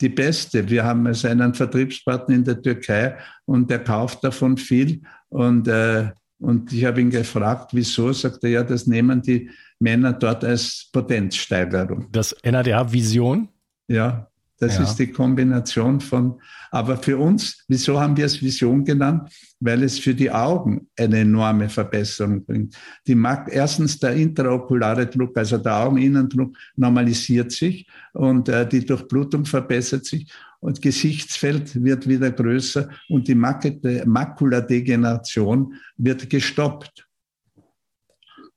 die 0.01 0.09
beste. 0.09 0.69
Wir 0.69 0.83
haben 0.83 1.07
also 1.07 1.27
einen 1.27 1.53
Vertriebspartner 1.53 2.35
in 2.35 2.43
der 2.43 2.61
Türkei 2.61 3.17
und 3.45 3.69
der 3.69 3.79
kauft 3.79 4.23
davon 4.23 4.57
viel. 4.57 5.01
Und, 5.29 5.67
äh, 5.67 6.11
und 6.39 6.71
ich 6.71 6.85
habe 6.85 7.01
ihn 7.01 7.09
gefragt, 7.09 7.71
wieso? 7.73 8.13
Sagt 8.13 8.43
er, 8.43 8.49
ja, 8.49 8.63
das 8.63 8.87
nehmen 8.87 9.21
die 9.21 9.49
Männer 9.79 10.13
dort 10.13 10.43
als 10.43 10.89
Potenzsteigerung. 10.91 12.07
Das 12.11 12.35
NADH-Vision? 12.43 13.49
Ja, 13.87 14.29
das 14.59 14.77
ja. 14.77 14.83
ist 14.83 14.95
die 14.95 15.07
Kombination 15.07 16.01
von, 16.01 16.39
aber 16.71 16.97
für 16.97 17.17
uns, 17.17 17.63
wieso 17.67 17.99
haben 17.99 18.17
wir 18.17 18.25
es 18.25 18.41
Vision 18.41 18.83
genannt? 18.83 19.29
Weil 19.59 19.83
es 19.83 19.99
für 19.99 20.13
die 20.13 20.31
Augen 20.31 20.87
eine 20.97 21.19
enorme 21.19 21.69
Verbesserung 21.69 22.45
bringt. 22.45 22.75
Die 23.05 23.15
mag, 23.15 23.49
erstens 23.51 23.99
der 23.99 24.13
intraokulare 24.13 25.07
Druck, 25.07 25.37
also 25.37 25.57
der 25.57 25.77
Augeninnendruck 25.77 26.55
normalisiert 26.75 27.51
sich 27.51 27.87
und 28.13 28.49
äh, 28.49 28.67
die 28.67 28.85
Durchblutung 28.85 29.45
verbessert 29.45 30.05
sich 30.05 30.31
und 30.59 30.81
Gesichtsfeld 30.81 31.83
wird 31.83 32.07
wieder 32.07 32.31
größer 32.31 32.89
und 33.09 33.27
die 33.27 33.35
Makuladegeneration 33.35 35.75
wird 35.97 36.29
gestoppt. 36.29 37.06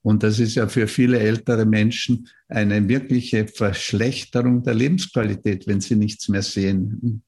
Und 0.03 0.23
das 0.23 0.39
ist 0.39 0.55
ja 0.55 0.67
für 0.67 0.89
viele 0.89 1.19
ältere 1.19 1.67
Menschen 1.67 2.29
eine 2.49 2.89
wirkliche 2.89 3.47
Verschlechterung 3.47 4.63
der 4.63 4.75
Lebensqualität, 4.75 5.67
wenn 5.67 5.81
sie 5.81 5.97
nichts 5.97 6.29
mehr 6.29 6.43
sehen. 6.43 7.23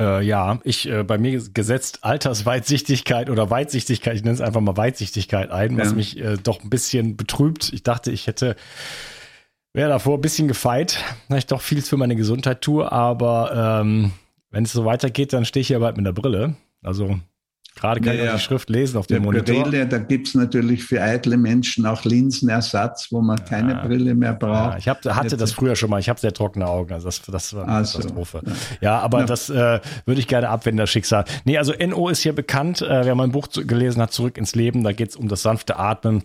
Äh, 0.00 0.24
ja, 0.24 0.60
ich 0.64 0.88
äh, 0.88 1.04
bei 1.04 1.18
mir 1.18 1.40
gesetzt 1.52 2.00
Altersweitsichtigkeit 2.02 3.30
oder 3.30 3.50
Weitsichtigkeit, 3.50 4.16
ich 4.16 4.24
nenne 4.24 4.34
es 4.34 4.40
einfach 4.40 4.60
mal 4.60 4.76
Weitsichtigkeit 4.76 5.50
ein, 5.50 5.76
was 5.78 5.90
ja. 5.90 5.94
mich 5.94 6.18
äh, 6.18 6.36
doch 6.42 6.62
ein 6.62 6.70
bisschen 6.70 7.16
betrübt. 7.16 7.72
Ich 7.72 7.82
dachte, 7.82 8.10
ich 8.10 8.26
hätte 8.26 8.56
wäre 9.74 9.90
davor 9.90 10.18
ein 10.18 10.20
bisschen 10.20 10.48
gefeit, 10.48 11.02
dass 11.28 11.38
ich 11.38 11.46
doch 11.46 11.60
viel 11.60 11.82
für 11.82 11.96
meine 11.96 12.16
Gesundheit 12.16 12.62
tue, 12.62 12.90
aber 12.90 13.80
ähm, 13.82 14.12
wenn 14.50 14.64
es 14.64 14.72
so 14.72 14.84
weitergeht, 14.84 15.32
dann 15.32 15.44
stehe 15.44 15.62
ich 15.62 15.68
hier 15.68 15.80
bald 15.80 15.96
mit 15.96 16.04
der 16.04 16.12
Brille. 16.12 16.56
Also 16.82 17.20
Gerade 17.74 18.00
kann 18.00 18.16
ja, 18.16 18.26
ich 18.26 18.32
die 18.32 18.38
Schrift 18.38 18.70
lesen 18.70 18.98
auf 18.98 19.06
dem 19.06 19.22
Monitor. 19.22 19.62
Brille, 19.64 19.86
da 19.86 19.98
gibt's 19.98 20.34
natürlich 20.34 20.84
für 20.84 21.00
eitle 21.00 21.36
Menschen 21.36 21.86
auch 21.86 22.04
Linsenersatz, 22.04 23.08
wo 23.10 23.20
man 23.22 23.38
ja. 23.38 23.44
keine 23.44 23.74
Brille 23.76 24.14
mehr 24.14 24.34
braucht. 24.34 24.72
Ja, 24.72 24.78
ich 24.78 24.88
hab, 24.88 25.04
hatte 25.04 25.36
das 25.36 25.52
früher 25.52 25.74
schon 25.74 25.90
mal. 25.90 25.98
Ich 25.98 26.08
habe 26.08 26.20
sehr 26.20 26.32
trockene 26.32 26.66
Augen. 26.66 26.92
Also 26.92 27.06
das, 27.06 27.22
das 27.22 27.54
war 27.54 27.64
eine 27.64 27.72
also, 27.72 27.98
Katastrophe. 27.98 28.42
Ja, 28.80 28.98
aber 28.98 29.24
das 29.24 29.48
äh, 29.50 29.80
würde 30.04 30.20
ich 30.20 30.28
gerne 30.28 30.48
abwenden, 30.48 30.78
das 30.78 30.90
Schicksal. 30.90 31.24
Nee, 31.44 31.58
also 31.58 31.72
NO 31.72 32.08
ist 32.08 32.20
hier 32.20 32.34
bekannt. 32.34 32.82
Äh, 32.82 33.06
wer 33.06 33.14
mein 33.14 33.32
Buch 33.32 33.48
gelesen 33.50 34.02
hat, 34.02 34.12
Zurück 34.12 34.36
ins 34.36 34.54
Leben, 34.54 34.84
da 34.84 34.92
geht's 34.92 35.16
um 35.16 35.28
das 35.28 35.42
sanfte 35.42 35.76
Atmen. 35.76 36.24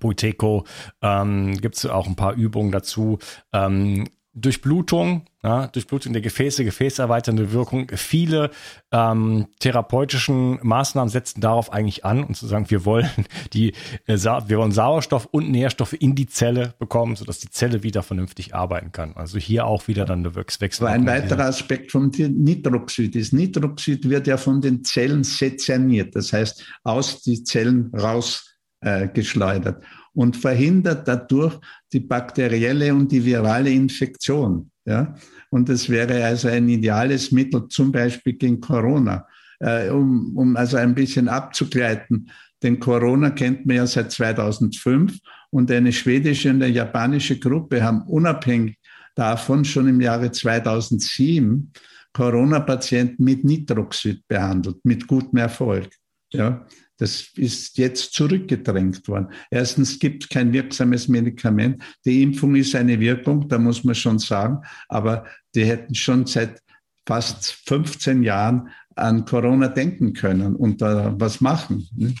Buiteco 0.00 0.64
ähm, 1.02 1.56
gibt 1.58 1.84
auch 1.88 2.06
ein 2.06 2.16
paar 2.16 2.34
Übungen 2.34 2.72
dazu. 2.72 3.18
Ähm, 3.52 4.08
Durchblutung, 4.34 5.26
ja, 5.42 5.66
Durchblutung 5.66 6.14
der 6.14 6.22
Gefäße, 6.22 6.64
gefäßerweiternde 6.64 7.52
Wirkung. 7.52 7.88
Viele 7.94 8.50
ähm, 8.90 9.48
therapeutischen 9.58 10.58
Maßnahmen 10.62 11.10
setzen 11.10 11.42
darauf 11.42 11.70
eigentlich 11.70 12.06
an 12.06 12.24
und 12.24 12.34
zu 12.34 12.46
sagen, 12.46 12.70
wir 12.70 12.86
wollen 12.86 13.10
die, 13.52 13.74
äh, 14.06 14.16
wir 14.16 14.56
wollen 14.56 14.72
Sauerstoff 14.72 15.26
und 15.26 15.50
Nährstoffe 15.50 15.92
in 15.92 16.14
die 16.14 16.26
Zelle 16.26 16.72
bekommen, 16.78 17.16
sodass 17.16 17.40
die 17.40 17.50
Zelle 17.50 17.82
wieder 17.82 18.02
vernünftig 18.02 18.54
arbeiten 18.54 18.90
kann. 18.92 19.12
Also 19.16 19.38
hier 19.38 19.66
auch 19.66 19.86
wieder 19.86 20.06
dann 20.06 20.20
eine 20.20 20.34
Wechsel. 20.34 20.86
ein 20.86 21.06
weiterer 21.06 21.44
Aspekt 21.44 21.92
vom 21.92 22.10
Nitroxid 22.16 23.14
ist, 23.14 23.34
Nitroxid 23.34 24.08
wird 24.08 24.26
ja 24.26 24.38
von 24.38 24.62
den 24.62 24.82
Zellen 24.82 25.24
sezerniert, 25.24 26.16
das 26.16 26.32
heißt 26.32 26.64
aus 26.84 27.20
die 27.20 27.44
Zellen 27.44 27.92
rausgeschleudert. 27.94 29.82
Äh, 29.82 29.86
und 30.14 30.36
verhindert 30.36 31.08
dadurch 31.08 31.58
die 31.92 32.00
bakterielle 32.00 32.94
und 32.94 33.10
die 33.12 33.24
virale 33.24 33.70
Infektion. 33.70 34.70
Ja? 34.84 35.14
Und 35.50 35.68
das 35.68 35.88
wäre 35.88 36.24
also 36.24 36.48
ein 36.48 36.68
ideales 36.68 37.32
Mittel, 37.32 37.68
zum 37.68 37.92
Beispiel 37.92 38.34
gegen 38.34 38.60
Corona, 38.60 39.26
äh, 39.60 39.88
um, 39.90 40.36
um 40.36 40.56
also 40.56 40.76
ein 40.76 40.94
bisschen 40.94 41.28
abzugleiten. 41.28 42.30
Denn 42.62 42.78
Corona 42.78 43.30
kennt 43.30 43.66
man 43.66 43.76
ja 43.76 43.86
seit 43.86 44.12
2005 44.12 45.18
und 45.50 45.70
eine 45.70 45.92
schwedische 45.92 46.50
und 46.50 46.62
eine 46.62 46.72
japanische 46.72 47.38
Gruppe 47.38 47.82
haben 47.82 48.02
unabhängig 48.02 48.78
davon 49.14 49.64
schon 49.64 49.88
im 49.88 50.00
Jahre 50.00 50.30
2007 50.30 51.72
Corona-Patienten 52.12 53.24
mit 53.24 53.44
Nitroxid 53.44 54.26
behandelt, 54.28 54.76
mit 54.84 55.06
gutem 55.06 55.38
Erfolg. 55.38 55.90
Ja, 56.32 56.66
das 56.98 57.28
ist 57.34 57.78
jetzt 57.78 58.12
zurückgedrängt 58.12 59.06
worden. 59.08 59.28
Erstens 59.50 59.98
gibt 59.98 60.24
es 60.24 60.28
kein 60.28 60.52
wirksames 60.52 61.08
Medikament. 61.08 61.82
Die 62.04 62.22
Impfung 62.22 62.54
ist 62.54 62.74
eine 62.74 63.00
Wirkung, 63.00 63.48
da 63.48 63.58
muss 63.58 63.82
man 63.82 63.94
schon 63.94 64.18
sagen. 64.18 64.62
Aber 64.88 65.24
die 65.54 65.64
hätten 65.64 65.94
schon 65.94 66.26
seit 66.26 66.62
fast 67.06 67.52
15 67.66 68.22
Jahren 68.22 68.68
an 68.94 69.24
Corona 69.24 69.68
denken 69.68 70.12
können 70.12 70.54
und 70.54 70.80
da 70.82 71.14
was 71.18 71.40
machen. 71.40 71.88
Ne? 71.96 72.14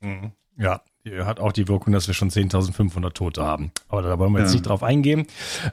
Mhm. 0.00 0.32
Ja, 0.58 0.82
hat 1.24 1.40
auch 1.40 1.52
die 1.52 1.68
Wirkung, 1.68 1.92
dass 1.92 2.06
wir 2.06 2.14
schon 2.14 2.30
10.500 2.30 3.12
Tote 3.12 3.44
haben. 3.44 3.70
Aber 3.88 4.02
da 4.02 4.18
wollen 4.18 4.32
wir 4.32 4.40
jetzt 4.40 4.50
ja. 4.50 4.56
nicht 4.56 4.66
drauf 4.66 4.82
eingehen. 4.82 5.26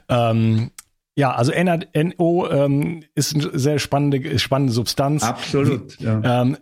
Ähm, 0.08 0.70
ja, 1.16 1.32
also 1.32 1.52
NO 1.52 2.48
ähm, 2.50 3.04
ist 3.14 3.34
eine 3.34 3.58
sehr 3.58 3.78
spannende, 3.78 4.38
spannende 4.38 4.72
Substanz. 4.72 5.22
Absolut. 5.22 5.98
Ja. 6.00 6.42
Ähm, 6.42 6.56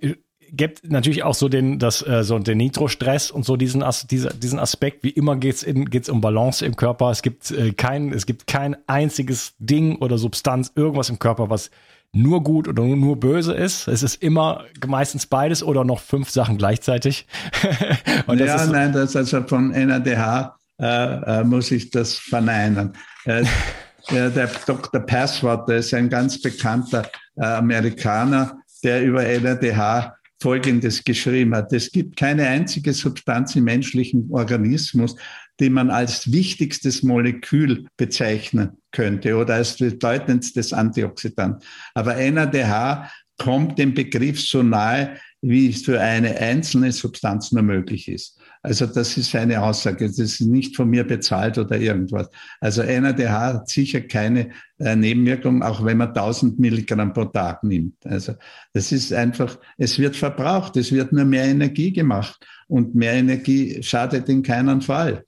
gibt 0.53 0.91
natürlich 0.91 1.23
auch 1.23 1.35
so 1.35 1.49
den, 1.49 1.79
das, 1.79 2.07
äh, 2.07 2.23
so 2.23 2.38
den 2.38 2.59
Nitrostress 2.59 3.31
und 3.31 3.45
so 3.45 3.57
diesen, 3.57 3.83
As 3.83 4.07
dieser, 4.07 4.31
diesen 4.31 4.59
Aspekt. 4.59 5.03
Wie 5.03 5.11
immer 5.11 5.37
geht's 5.37 5.62
in, 5.62 5.88
geht's 5.88 6.09
um 6.09 6.21
Balance 6.21 6.65
im 6.65 6.77
Körper. 6.77 7.11
Es 7.11 7.23
gibt 7.23 7.51
äh, 7.51 7.73
kein, 7.73 8.12
es 8.12 8.27
gibt 8.27 8.47
kein 8.47 8.77
einziges 8.87 9.55
Ding 9.59 9.97
oder 9.97 10.19
Substanz, 10.19 10.71
irgendwas 10.75 11.09
im 11.09 11.19
Körper, 11.19 11.49
was 11.49 11.71
nur 12.12 12.43
gut 12.43 12.69
oder 12.69 12.83
nur, 12.83 12.97
nur 12.97 13.19
böse 13.19 13.55
ist. 13.55 13.88
Es 13.88 14.03
ist 14.03 14.23
immer 14.23 14.65
meistens 14.87 15.27
beides 15.27 15.62
oder 15.62 15.85
noch 15.85 16.01
fünf 16.01 16.29
Sachen 16.29 16.59
gleichzeitig. 16.59 17.27
ja, 18.29 18.67
nein, 18.67 18.93
das 18.93 19.17
also 19.17 19.43
von 19.45 19.71
NADH 19.71 20.57
äh, 20.79 21.41
äh, 21.41 21.45
muss 21.45 21.71
ich 21.71 21.91
das 21.91 22.17
verneinen. 22.19 22.93
Äh, 23.25 23.45
der, 24.11 24.29
der 24.29 24.51
Dr. 24.67 25.01
Passwort, 25.01 25.69
der 25.69 25.79
ist 25.79 25.95
ein 25.95 26.11
ganz 26.11 26.41
bekannter 26.43 27.09
äh, 27.37 27.45
Amerikaner, 27.45 28.59
der 28.85 29.03
über 29.03 29.23
NADH 29.23 30.12
Folgendes 30.42 31.05
geschrieben 31.05 31.55
hat. 31.55 31.72
Es 31.72 31.90
gibt 31.92 32.16
keine 32.16 32.46
einzige 32.48 32.92
Substanz 32.92 33.55
im 33.55 33.64
menschlichen 33.64 34.28
Organismus, 34.31 35.16
die 35.61 35.70
man 35.70 35.90
als 35.90 36.33
wichtigstes 36.33 37.02
Molekül 37.05 37.87
bezeichnen 37.96 38.70
könnte 38.90 39.37
oder 39.37 39.55
als 39.55 39.76
bedeutendstes 39.76 40.72
Antioxidant. 40.72 41.64
Aber 41.94 42.16
NADH 42.16 43.09
kommt 43.38 43.78
dem 43.78 43.94
Begriff 43.94 44.40
so 44.40 44.62
nahe, 44.62 45.16
wie 45.40 45.70
es 45.70 45.83
für 45.83 46.00
eine 46.00 46.37
einzelne 46.37 46.92
Substanz 46.92 47.52
nur 47.52 47.62
möglich 47.62 48.09
ist. 48.09 48.40
Also 48.62 48.87
das 48.87 49.16
ist 49.16 49.35
eine 49.35 49.61
Aussage, 49.61 50.07
das 50.07 50.18
ist 50.18 50.40
nicht 50.40 50.77
von 50.77 50.88
mir 50.88 51.05
bezahlt 51.05 51.59
oder 51.59 51.79
irgendwas. 51.79 52.31
Also 52.61 52.83
NADH 52.83 53.40
hat 53.40 53.68
sicher 53.68 54.03
keine 54.03 54.51
äh, 54.79 54.94
Nebenwirkung, 54.94 55.62
auch 55.62 55.85
wenn 55.85 55.98
man 55.98 56.09
1000 56.09 56.61
Milligramm 56.61 57.12
pro 57.12 57.25
Tag 57.25 57.64
nimmt. 57.64 57.96
Also 58.07 58.35
das 58.72 58.92
ist 58.92 59.12
einfach, 59.12 59.59
es 59.79 59.98
wird 59.98 60.14
verbraucht, 60.14 60.77
es 60.77 60.92
wird 60.92 61.12
nur 61.12 61.25
mehr 61.25 61.44
Energie 61.44 61.92
gemacht 61.92 62.46
und 62.68 62.94
mehr 62.94 63.14
Energie 63.14 63.83
schadet 63.83 64.29
in 64.29 64.44
keinem 64.44 64.81
Fall. 64.81 65.25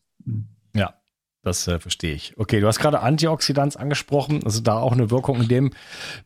Das 1.45 1.69
äh, 1.69 1.79
verstehe 1.79 2.15
ich. 2.15 2.33
Okay, 2.39 2.61
du 2.61 2.67
hast 2.67 2.79
gerade 2.79 3.01
Antioxidants 3.01 3.77
angesprochen, 3.77 4.41
also 4.45 4.63
da 4.63 4.79
auch 4.79 4.93
eine 4.93 5.11
Wirkung 5.11 5.43
in 5.43 5.49
dem 5.49 5.71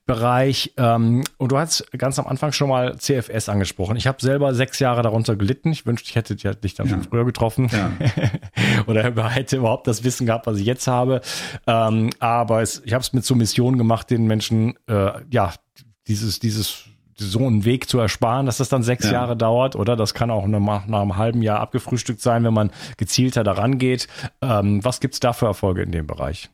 Bereich. 0.07 0.73
Ähm, 0.77 1.25
und 1.39 1.51
du 1.51 1.59
hast 1.59 1.91
ganz 1.99 2.21
am 2.21 2.27
Anfang 2.29 2.53
schon 2.53 2.69
mal 2.69 2.97
CFS 2.97 3.49
angesprochen. 3.49 3.97
Ich 3.97 4.07
habe 4.07 4.21
selber 4.21 4.55
sechs 4.55 4.79
Jahre 4.79 5.03
darunter 5.03 5.35
gelitten. 5.35 5.73
Ich 5.73 5.87
wünschte, 5.87 6.09
ich 6.09 6.15
hätte 6.15 6.37
dich 6.37 6.75
dann 6.75 6.87
ja. 6.87 6.93
schon 6.93 7.03
früher 7.03 7.25
getroffen. 7.25 7.69
Ja. 7.73 7.91
Oder 8.87 9.13
hätte 9.29 9.57
überhaupt 9.57 9.89
das 9.89 10.05
Wissen 10.05 10.27
gehabt, 10.27 10.47
was 10.47 10.59
ich 10.59 10.67
jetzt 10.67 10.87
habe. 10.87 11.21
Ähm, 11.67 12.11
aber 12.21 12.63
es, 12.63 12.81
ich 12.85 12.93
habe 12.93 13.03
es 13.03 13.13
mit 13.13 13.25
zur 13.25 13.37
Mission 13.37 13.77
gemacht, 13.77 14.11
den 14.11 14.27
Menschen 14.27 14.75
äh, 14.87 15.13
ja 15.31 15.53
dieses 16.07 16.39
dieses 16.39 16.85
so 17.19 17.47
einen 17.47 17.65
Weg 17.65 17.89
zu 17.89 17.99
ersparen, 17.99 18.47
dass 18.47 18.59
das 18.59 18.69
dann 18.69 18.83
sechs 18.83 19.07
ja. 19.07 19.13
Jahre 19.13 19.37
dauert, 19.37 19.77
oder? 19.77 19.97
Das 19.97 20.15
kann 20.15 20.31
auch 20.31 20.47
nach, 20.47 20.87
nach 20.87 21.03
einem 21.03 21.17
halben 21.17 21.43
Jahr 21.43 21.61
abgefrühstückt 21.61 22.21
sein, 22.21 22.45
wenn 22.45 22.55
man 22.55 22.71
gezielter 22.97 23.45
daran 23.45 23.79
geht. 23.79 24.09
Ähm, 24.41 24.85
was 24.85 25.01
gibt's 25.01 25.21
da 25.21 25.33
für 25.33 25.47
Erfolge 25.47 25.83
in 25.83 25.93
dem 25.93 26.07
Bereich? 26.07 26.51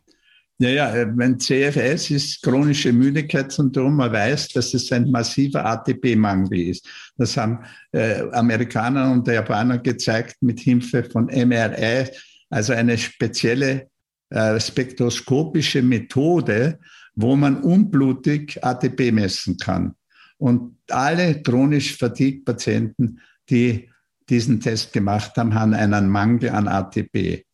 Ja, 0.58 0.68
ja, 0.68 0.94
äh, 0.94 1.06
wenn 1.16 1.38
CFS 1.40 2.10
ist 2.10 2.42
chronische 2.42 2.92
Müdigkeitssyndrom. 2.92 3.96
Man 3.96 4.12
weiß, 4.12 4.48
dass 4.50 4.72
es 4.72 4.92
ein 4.92 5.10
massiver 5.10 5.64
ATP-Mangel 5.64 6.70
ist. 6.70 6.86
Das 7.18 7.36
haben 7.36 7.58
äh, 7.92 8.22
Amerikaner 8.30 9.10
und 9.10 9.26
Japaner 9.26 9.78
gezeigt 9.78 10.36
mit 10.40 10.60
Hilfe 10.60 11.02
von 11.04 11.26
MRI, 11.26 12.08
also 12.50 12.72
eine 12.72 12.96
spezielle 12.96 13.88
äh, 14.30 14.60
spektroskopische 14.60 15.82
Methode, 15.82 16.78
wo 17.16 17.34
man 17.34 17.60
unblutig 17.62 18.62
ATP 18.62 19.10
messen 19.12 19.56
kann. 19.56 19.94
Und 20.38 20.76
alle 20.90 21.42
chronisch 21.42 21.96
Fatigue-Patienten, 21.96 23.20
die 23.48 23.90
diesen 24.28 24.60
Test 24.60 24.92
gemacht 24.92 25.36
haben, 25.36 25.54
haben 25.54 25.74
einen 25.74 26.08
Mangel 26.08 26.50
an 26.50 26.68
ATP. 26.68 27.44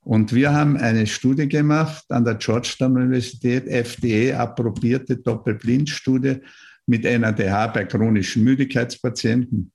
Und 0.00 0.34
wir 0.34 0.52
haben 0.52 0.76
eine 0.76 1.06
Studie 1.06 1.48
gemacht 1.48 2.04
an 2.08 2.24
der 2.24 2.36
Georgetown 2.36 2.96
Universität, 2.96 3.66
FDA-approbierte 3.66 5.18
Doppelblindstudie 5.18 6.38
mit 6.86 7.04
NADH 7.04 7.66
bei 7.68 7.84
chronischen 7.84 8.44
Müdigkeitspatienten. 8.44 9.70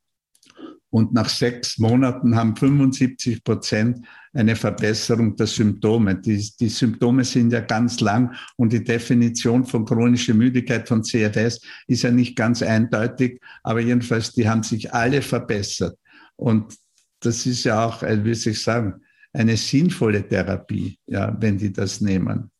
Und 0.93 1.11
nach 1.11 1.27
sechs 1.27 1.79
Monaten 1.79 2.35
haben 2.35 2.55
75 2.55 3.43
Prozent 3.43 4.05
eine 4.31 4.55
Verbesserung 4.55 5.35
der 5.35 5.47
Symptome. 5.47 6.21
Die, 6.21 6.47
die, 6.59 6.69
Symptome 6.69 7.23
sind 7.23 7.51
ja 7.51 7.61
ganz 7.61 7.99
lang 7.99 8.35
und 8.57 8.71
die 8.71 8.83
Definition 8.83 9.65
von 9.65 9.85
chronischer 9.85 10.35
Müdigkeit 10.35 10.87
von 10.87 11.03
CFS 11.03 11.61
ist 11.87 12.03
ja 12.03 12.11
nicht 12.11 12.35
ganz 12.35 12.61
eindeutig, 12.61 13.41
aber 13.63 13.79
jedenfalls, 13.79 14.33
die 14.33 14.47
haben 14.47 14.61
sich 14.61 14.93
alle 14.93 15.23
verbessert. 15.23 15.97
Und 16.35 16.75
das 17.21 17.47
ist 17.47 17.63
ja 17.63 17.83
auch, 17.83 18.03
äh, 18.03 18.23
wie 18.23 18.35
soll 18.35 18.53
ich 18.53 18.61
sagen, 18.61 19.01
eine 19.33 19.57
sinnvolle 19.57 20.27
Therapie, 20.27 20.99
ja, 21.07 21.35
wenn 21.39 21.57
die 21.57 21.73
das 21.73 22.01
nehmen. 22.01 22.51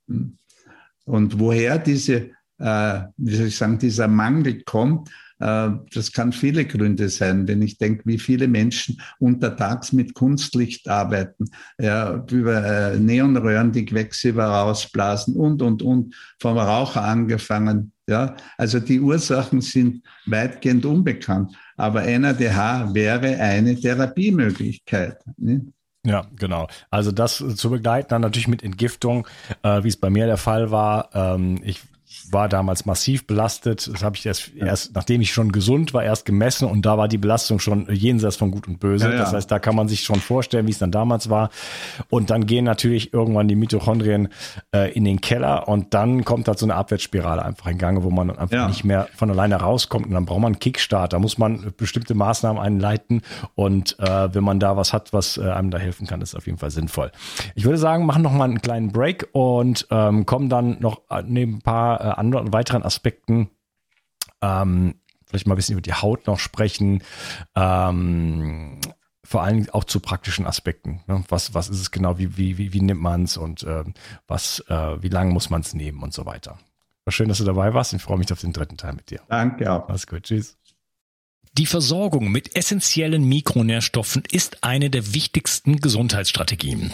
Und 1.06 1.40
woher 1.40 1.78
diese, 1.78 2.32
äh, 2.58 3.02
wie 3.16 3.36
soll 3.36 3.46
ich 3.46 3.58
sagen, 3.58 3.78
dieser 3.78 4.08
Mangel 4.08 4.64
kommt, 4.64 5.12
das 5.44 6.12
kann 6.14 6.32
viele 6.32 6.66
Gründe 6.66 7.10
sein, 7.10 7.48
wenn 7.48 7.62
ich 7.62 7.78
denke, 7.78 8.04
wie 8.06 8.18
viele 8.18 8.48
Menschen 8.48 9.02
untertags 9.20 9.92
mit 9.92 10.14
Kunstlicht 10.14 10.88
arbeiten, 10.88 11.46
ja, 11.78 12.24
über 12.32 12.64
äh, 12.64 12.98
Neonröhren 12.98 13.74
die 13.74 13.86
Quecksilber 13.86 14.46
rausblasen 14.46 15.36
und, 15.36 15.62
und, 15.62 15.82
und, 15.82 16.16
vom 16.40 16.58
Raucher 16.58 17.04
angefangen. 17.04 17.92
Ja, 18.08 18.36
also 18.58 18.80
die 18.80 19.00
Ursachen 19.00 19.62
sind 19.62 20.04
weitgehend 20.26 20.86
unbekannt, 20.86 21.54
aber 21.78 22.04
NADH 22.04 22.94
wäre 22.94 23.38
eine 23.38 23.76
Therapiemöglichkeit. 23.76 25.20
Ne? 25.38 25.66
Ja, 26.06 26.26
genau. 26.38 26.68
Also 26.90 27.12
das 27.14 27.44
zu 27.56 27.70
begleiten, 27.70 28.10
dann 28.10 28.22
natürlich 28.22 28.50
mit 28.50 28.62
Entgiftung, 28.62 29.26
äh, 29.64 29.84
wie 29.84 29.88
es 29.88 29.98
bei 29.98 30.10
mir 30.10 30.26
der 30.26 30.38
Fall 30.38 30.70
war. 30.70 31.10
Ähm, 31.14 31.62
ich 31.64 31.82
war 32.32 32.50
damals 32.50 32.86
massiv 32.86 33.28
belastet. 33.28 33.90
Das 33.92 34.04
habe 34.04 34.16
ich 34.16 34.26
erst, 34.26 34.52
ja. 34.56 34.66
erst, 34.66 34.96
nachdem 34.96 35.22
ich 35.22 35.34
schon 35.34 35.52
gesund 35.52 35.94
war, 35.94 36.04
erst 36.04 36.26
gemessen 36.26 36.68
und 36.68 36.86
da 36.86 36.98
war 36.98 37.08
die 37.08 37.18
Belastung 37.18 37.60
schon 37.60 37.88
jenseits 37.90 38.36
von 38.36 38.52
Gut 38.52 38.68
und 38.68 38.80
Böse. 38.80 39.06
Ja, 39.06 39.12
ja. 39.12 39.18
Das 39.18 39.34
heißt, 39.34 39.52
da 39.52 39.60
kann 39.60 39.76
man 39.76 39.88
sich 39.88 40.04
schon 40.04 40.20
vorstellen, 40.20 40.68
wie 40.68 40.72
es 40.72 40.80
dann 40.80 40.92
damals 40.92 41.30
war. 41.30 41.50
Und 42.10 42.30
dann 42.30 42.46
gehen 42.46 42.66
natürlich 42.66 43.14
irgendwann 43.14 43.48
die 43.48 43.56
Mitochondrien 43.56 44.30
äh, 44.74 44.92
in 44.94 45.06
den 45.06 45.22
Keller 45.22 45.68
und 45.68 45.94
dann 45.94 46.26
kommt 46.26 46.48
halt 46.48 46.60
so 46.60 46.66
eine 46.66 46.76
Abwärtsspirale 46.76 47.44
einfach 47.44 47.68
in 47.68 47.78
Gang, 47.78 48.04
wo 48.04 48.10
man 48.10 48.36
einfach 48.38 48.68
nicht 48.68 48.84
mehr 48.84 49.08
von 49.16 49.30
alleine 49.30 49.56
rauskommt. 49.56 50.06
Und 50.06 50.14
dann 50.14 50.26
braucht 50.26 50.42
man 50.42 50.54
einen 50.54 50.60
Kickstart. 50.60 51.14
Da 51.14 51.20
muss 51.20 51.38
man 51.38 51.74
bestimmte 51.78 52.14
Maßnahmen 52.14 52.62
einleiten. 52.62 53.22
Und 53.56 53.98
äh, 54.00 54.34
wenn 54.34 54.44
man 54.44 54.60
da 54.60 54.78
was 54.78 54.94
hat, 54.94 55.14
was 55.14 55.38
äh, 55.38 55.50
einem 55.50 55.72
da 55.72 55.78
helfen 55.78 56.08
kann, 56.08 56.22
ist 56.22 56.36
auf 56.36 56.46
jeden 56.46 56.58
Fall 56.58 56.72
sinnvoll. 56.72 57.12
Ich 57.56 57.66
würde 57.66 57.78
sagen, 57.78 58.06
machen 58.06 58.24
noch 58.24 58.34
mal 58.34 58.46
einen 58.46 58.62
kleinen 58.62 58.92
Break 58.92 59.28
und 59.32 59.88
ähm, 59.90 60.26
kommen 60.26 60.50
dann 60.50 60.78
noch 60.80 61.02
äh, 61.10 61.24
neben 61.26 61.56
ein 61.56 61.62
paar 61.62 62.03
äh, 62.04 62.08
anderen 62.08 62.54
weiteren 62.54 62.84
Aspekten 62.84 63.50
ähm, 64.42 64.96
vielleicht 65.26 65.48
mal 65.48 65.56
ein 65.56 65.58
bisschen 65.58 65.74
über 65.74 65.82
die 65.82 65.94
Haut 65.94 66.28
noch 66.28 66.40
sprechen. 66.40 67.02
Ähm, 67.56 68.80
vor 69.24 69.42
allem 69.42 69.68
auch 69.72 69.86
zu 69.86 70.00
praktischen 70.00 70.46
Aspekten. 70.46 71.02
Ne? 71.08 71.24
Was, 71.30 71.54
was 71.54 71.70
ist 71.70 71.80
es 71.80 71.92
genau, 71.92 72.20
wie, 72.20 72.38
wie, 72.38 72.58
wie, 72.58 72.74
wie 72.74 72.82
nimmt 72.82 73.02
man 73.02 73.24
es 73.24 73.38
und 73.38 73.64
äh, 73.64 73.84
was, 74.28 74.64
äh, 74.68 75.02
wie 75.02 75.10
lange 75.10 75.32
muss 75.32 75.50
man 75.50 75.62
es 75.62 75.74
nehmen 75.74 76.04
und 76.04 76.14
so 76.14 76.26
weiter. 76.26 76.60
War 77.06 77.12
schön, 77.12 77.30
dass 77.30 77.40
du 77.40 77.46
dabei 77.46 77.74
warst. 77.74 77.94
Ich 77.94 78.02
freue 78.02 78.18
mich 78.18 78.32
auf 78.32 78.42
den 78.42 78.54
dritten 78.54 78.78
Teil 78.78 78.94
mit 78.94 79.10
dir. 79.10 79.22
Danke 79.30 79.72
auch. 79.72 79.90
Alles 79.90 80.06
gut. 80.06 80.24
Tschüss. 80.24 80.58
Die 81.58 81.66
Versorgung 81.66 82.32
mit 82.32 82.56
essentiellen 82.56 83.24
Mikronährstoffen 83.26 84.24
ist 84.30 84.64
eine 84.64 84.90
der 84.90 85.14
wichtigsten 85.14 85.78
Gesundheitsstrategien. 85.78 86.92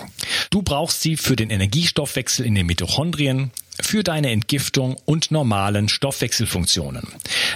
Du 0.50 0.62
brauchst 0.62 1.02
sie 1.02 1.18
für 1.18 1.36
den 1.36 1.50
Energiestoffwechsel 1.50 2.46
in 2.46 2.56
den 2.56 2.66
Mitochondrien, 2.66 3.52
für 3.82 4.04
deine 4.04 4.32
Entgiftung 4.32 4.98
und 5.06 5.32
normalen 5.32 5.90
Stoffwechselfunktionen. 5.90 7.08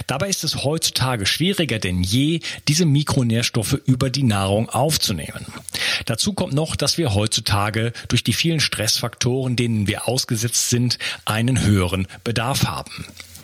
Dabei 0.06 0.28
ist 0.28 0.44
es 0.44 0.64
heutzutage 0.64 1.26
schwieriger 1.26 1.78
denn 1.78 2.02
je, 2.02 2.40
diese 2.68 2.86
Mikronährstoffe 2.86 3.78
über 3.86 4.10
die 4.10 4.22
Nahrung 4.22 4.68
aufzunehmen. 4.68 5.46
Dazu 6.06 6.32
kommt 6.32 6.54
noch, 6.54 6.76
dass 6.76 6.98
wir 6.98 7.14
heutzutage 7.14 7.92
durch 8.08 8.24
die 8.24 8.32
vielen 8.32 8.60
Stressfaktoren, 8.60 9.56
denen 9.56 9.86
wir 9.86 10.08
ausgesetzt 10.08 10.70
sind, 10.70 10.98
einen 11.24 11.62
höheren 11.62 12.06
Bedarf 12.24 12.64
haben. 12.64 13.06